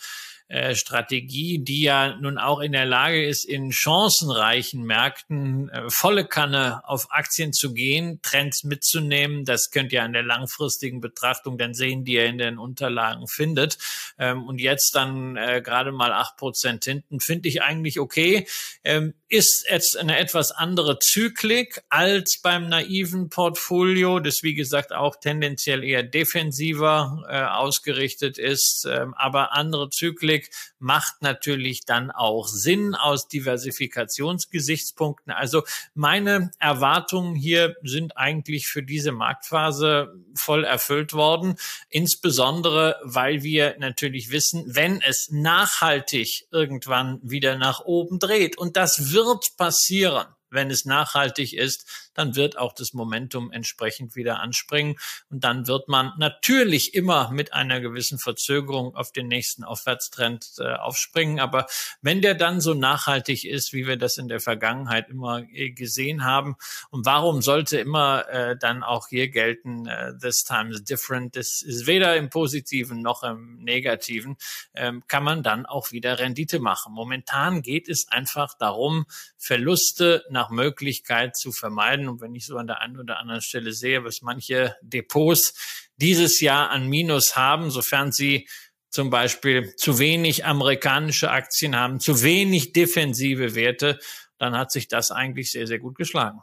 [0.48, 6.26] äh, Strategie, die ja nun auch in der Lage ist, in chancenreichen Märkten äh, volle
[6.26, 9.44] Kanne auf Aktien zu gehen, Trends mitzunehmen.
[9.44, 13.78] Das könnt ihr an der langfristigen Betrachtung dann sehen, die ihr in den Unterlagen findet.
[14.18, 18.46] Ähm, und jetzt dann äh, gerade mal acht Prozent hinten, finde ich eigentlich okay.
[18.84, 25.16] Ähm, ist jetzt eine etwas andere Zyklik als beim naiven Portfolio, das wie gesagt auch
[25.16, 32.94] tendenziell eher defensiver äh, ausgerichtet ist, ähm, aber andere Zyklik macht natürlich dann auch Sinn
[32.94, 35.32] aus Diversifikationsgesichtspunkten.
[35.32, 35.64] Also
[35.94, 41.56] meine Erwartungen hier sind eigentlich für diese Marktphase voll erfüllt worden,
[41.88, 49.12] insbesondere weil wir natürlich wissen, wenn es nachhaltig irgendwann wieder nach oben dreht und das
[49.12, 49.23] wird
[49.56, 54.96] passieren, wenn es nachhaltig ist, dann wird auch das Momentum entsprechend wieder anspringen.
[55.30, 60.74] Und dann wird man natürlich immer mit einer gewissen Verzögerung auf den nächsten Aufwärtstrend äh,
[60.74, 61.40] aufspringen.
[61.40, 61.66] Aber
[62.00, 66.24] wenn der dann so nachhaltig ist, wie wir das in der Vergangenheit immer äh, gesehen
[66.24, 66.56] haben,
[66.90, 71.62] und warum sollte immer äh, dann auch hier gelten, äh, this time is different, das
[71.62, 74.36] ist weder im Positiven noch im Negativen,
[74.74, 76.92] ähm, kann man dann auch wieder Rendite machen.
[76.92, 82.08] Momentan geht es einfach darum, Verluste nach Möglichkeit zu vermeiden.
[82.08, 86.40] Und wenn ich so an der einen oder anderen Stelle sehe, was manche Depots dieses
[86.40, 88.48] Jahr an Minus haben, sofern sie
[88.90, 93.98] zum Beispiel zu wenig amerikanische Aktien haben, zu wenig defensive Werte,
[94.38, 96.40] dann hat sich das eigentlich sehr, sehr gut geschlagen.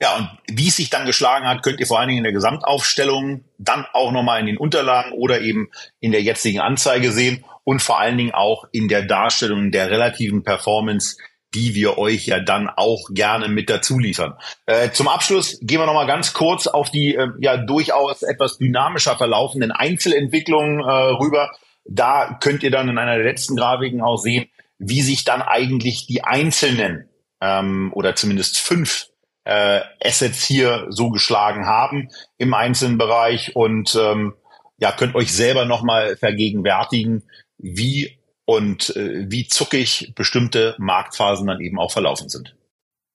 [0.00, 2.32] Ja, und wie es sich dann geschlagen hat, könnt ihr vor allen Dingen in der
[2.32, 5.70] Gesamtaufstellung, dann auch nochmal in den Unterlagen oder eben
[6.00, 10.42] in der jetzigen Anzeige sehen und vor allen Dingen auch in der Darstellung der relativen
[10.42, 11.18] Performance
[11.54, 14.34] die wir euch ja dann auch gerne mit dazu liefern.
[14.66, 19.16] Äh, zum Abschluss gehen wir nochmal ganz kurz auf die äh, ja durchaus etwas dynamischer
[19.16, 21.50] verlaufenden Einzelentwicklungen äh, rüber.
[21.84, 24.48] Da könnt ihr dann in einer der letzten Grafiken auch sehen,
[24.78, 27.08] wie sich dann eigentlich die einzelnen
[27.40, 29.08] ähm, oder zumindest fünf
[29.44, 34.34] äh, Assets hier so geschlagen haben im einzelnen Bereich und ähm,
[34.78, 37.22] ja, könnt euch selber nochmal vergegenwärtigen,
[37.58, 42.54] wie und äh, wie zuckig bestimmte Marktphasen dann eben auch verlaufen sind.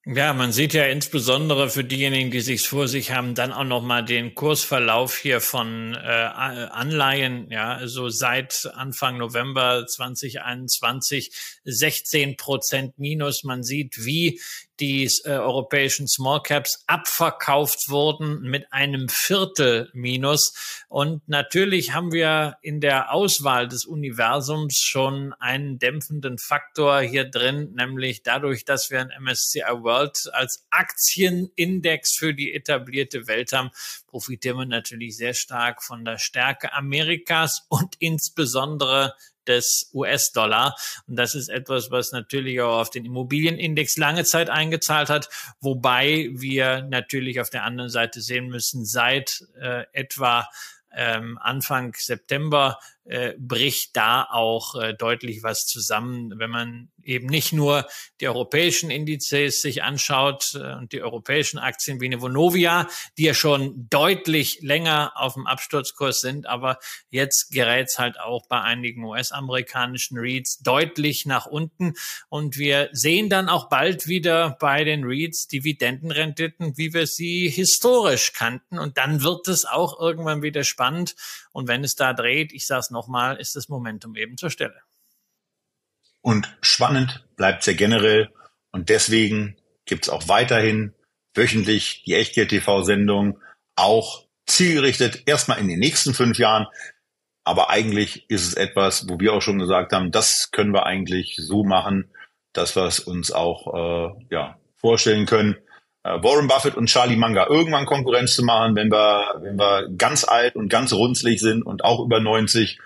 [0.10, 3.82] Ja, man sieht ja insbesondere für diejenigen, die sich's vor sich haben, dann auch noch
[3.82, 7.52] mal den Kursverlauf hier von äh, Anleihen.
[7.52, 13.44] Ja, also seit Anfang November 2021 16 Prozent Minus.
[13.44, 14.40] Man sieht, wie
[14.80, 20.86] die äh, europäischen Small Caps abverkauft wurden mit einem Viertel Minus.
[20.88, 27.74] Und natürlich haben wir in der Auswahl des Universums schon einen dämpfenden Faktor hier drin,
[27.76, 33.72] nämlich dadurch, dass wir ein MSCI World als Aktienindex für die etablierte Welt haben,
[34.08, 39.16] profitieren wir natürlich sehr stark von der Stärke Amerikas und insbesondere
[39.48, 40.76] des US-Dollar.
[41.08, 45.30] Und das ist etwas, was natürlich auch auf den Immobilienindex lange Zeit eingezahlt hat,
[45.60, 50.48] wobei wir natürlich auf der anderen Seite sehen müssen, seit äh, etwa
[50.96, 52.80] ähm, Anfang September
[53.10, 57.88] äh, bricht da auch äh, deutlich was zusammen, wenn man eben nicht nur
[58.20, 62.88] die europäischen Indizes sich anschaut äh, und die europäischen Aktien wie eine Vonovia,
[63.18, 66.80] die ja schon deutlich länger auf dem Absturzkurs sind, aber
[67.10, 71.94] jetzt gerät es halt auch bei einigen US-amerikanischen REITs deutlich nach unten.
[72.30, 78.34] Und wir sehen dann auch bald wieder bei den REITs Dividendenrenditen, wie wir sie historisch
[78.34, 78.78] kannten.
[78.78, 81.16] Und dann wird es auch irgendwann wieder spannend
[81.58, 84.80] und wenn es da dreht, ich sage es nochmal, ist das Momentum eben zur Stelle.
[86.22, 88.30] Und spannend bleibt es ja generell.
[88.70, 90.94] Und deswegen gibt es auch weiterhin
[91.34, 93.40] wöchentlich die Echtgeld-TV-Sendung,
[93.76, 96.68] auch zielgerichtet erstmal in den nächsten fünf Jahren.
[97.44, 101.38] Aber eigentlich ist es etwas, wo wir auch schon gesagt haben, das können wir eigentlich
[101.40, 102.12] so machen,
[102.54, 105.58] dass wir es uns auch äh, ja, vorstellen können.
[106.04, 110.24] Äh, Warren Buffett und Charlie Munger irgendwann Konkurrenz zu machen, wenn wir, wenn wir ganz
[110.24, 112.80] alt und ganz runzlig sind und auch über 90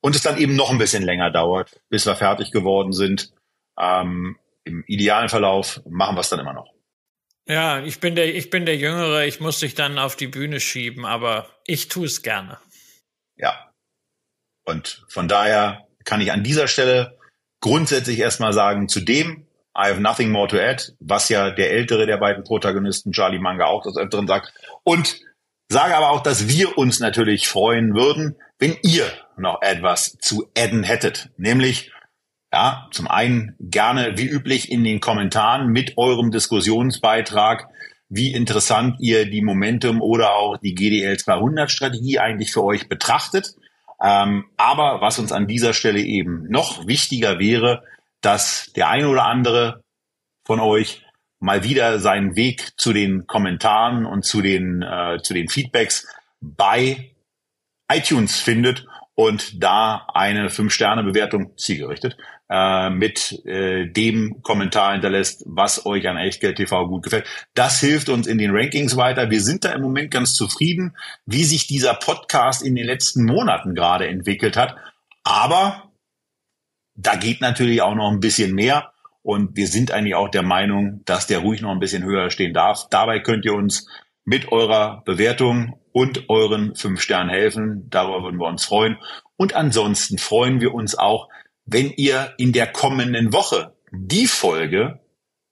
[0.00, 3.32] und es dann eben noch ein bisschen länger dauert, bis wir fertig geworden sind.
[3.78, 6.74] Ähm, Im idealen Verlauf machen wir es dann immer noch.
[7.46, 10.60] Ja, ich bin der, ich bin der Jüngere, ich muss dich dann auf die Bühne
[10.60, 12.58] schieben, aber ich tue es gerne.
[13.36, 13.70] Ja.
[14.64, 17.18] Und von daher kann ich an dieser Stelle
[17.60, 19.46] grundsätzlich erstmal sagen, zu dem,
[19.76, 23.66] I have nothing more to add, was ja der ältere der beiden Protagonisten, Charlie Manga,
[23.66, 24.52] auch das Öfteren sagt.
[24.84, 25.20] Und
[25.68, 29.06] sage aber auch, dass wir uns natürlich freuen würden, wenn ihr
[29.36, 31.30] noch etwas zu adden hättet.
[31.36, 31.90] Nämlich,
[32.52, 37.68] ja, zum einen gerne wie üblich in den Kommentaren mit eurem Diskussionsbeitrag,
[38.08, 43.56] wie interessant ihr die Momentum oder auch die GDL 200 Strategie eigentlich für euch betrachtet.
[44.00, 47.82] Ähm, aber was uns an dieser Stelle eben noch wichtiger wäre,
[48.24, 49.82] dass der ein oder andere
[50.46, 51.04] von euch
[51.40, 56.06] mal wieder seinen Weg zu den Kommentaren und zu den, äh, zu den Feedbacks
[56.40, 57.10] bei
[57.92, 62.16] iTunes findet und da eine Fünf-Sterne-Bewertung zielgerichtet
[62.48, 67.26] äh, mit äh, dem Kommentar hinterlässt, was euch an Echtgeld TV gut gefällt.
[67.54, 69.30] Das hilft uns in den Rankings weiter.
[69.30, 70.96] Wir sind da im Moment ganz zufrieden,
[71.26, 74.76] wie sich dieser Podcast in den letzten Monaten gerade entwickelt hat.
[75.22, 75.83] Aber
[76.96, 78.92] da geht natürlich auch noch ein bisschen mehr.
[79.22, 82.52] Und wir sind eigentlich auch der Meinung, dass der ruhig noch ein bisschen höher stehen
[82.52, 82.88] darf.
[82.90, 83.88] Dabei könnt ihr uns
[84.24, 87.88] mit eurer Bewertung und euren fünf Sternen helfen.
[87.88, 88.98] Darüber würden wir uns freuen.
[89.36, 91.28] Und ansonsten freuen wir uns auch,
[91.64, 95.00] wenn ihr in der kommenden Woche die Folge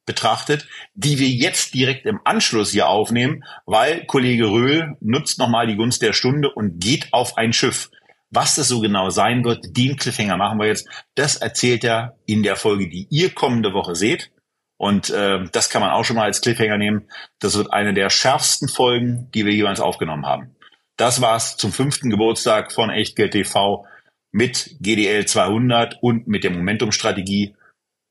[0.05, 5.77] betrachtet, die wir jetzt direkt im Anschluss hier aufnehmen, weil Kollege Röhl nutzt nochmal die
[5.77, 7.91] Gunst der Stunde und geht auf ein Schiff.
[8.33, 10.89] Was das so genau sein wird, den Cliffhanger machen wir jetzt.
[11.15, 14.31] Das erzählt er in der Folge, die ihr kommende Woche seht.
[14.79, 17.09] Und äh, das kann man auch schon mal als Cliffhanger nehmen.
[17.39, 20.57] Das wird eine der schärfsten Folgen, die wir jeweils aufgenommen haben.
[20.97, 23.87] Das war's zum fünften Geburtstag von Echtgeld TV
[24.33, 27.55] mit GDL 200 und mit der Momentum-Strategie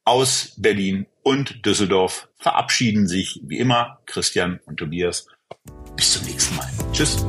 [0.06, 5.28] aus Berlin und Düsseldorf verabschieden sich wie immer Christian und Tobias.
[5.96, 6.70] Bis zum nächsten Mal.
[6.92, 7.24] Tschüss.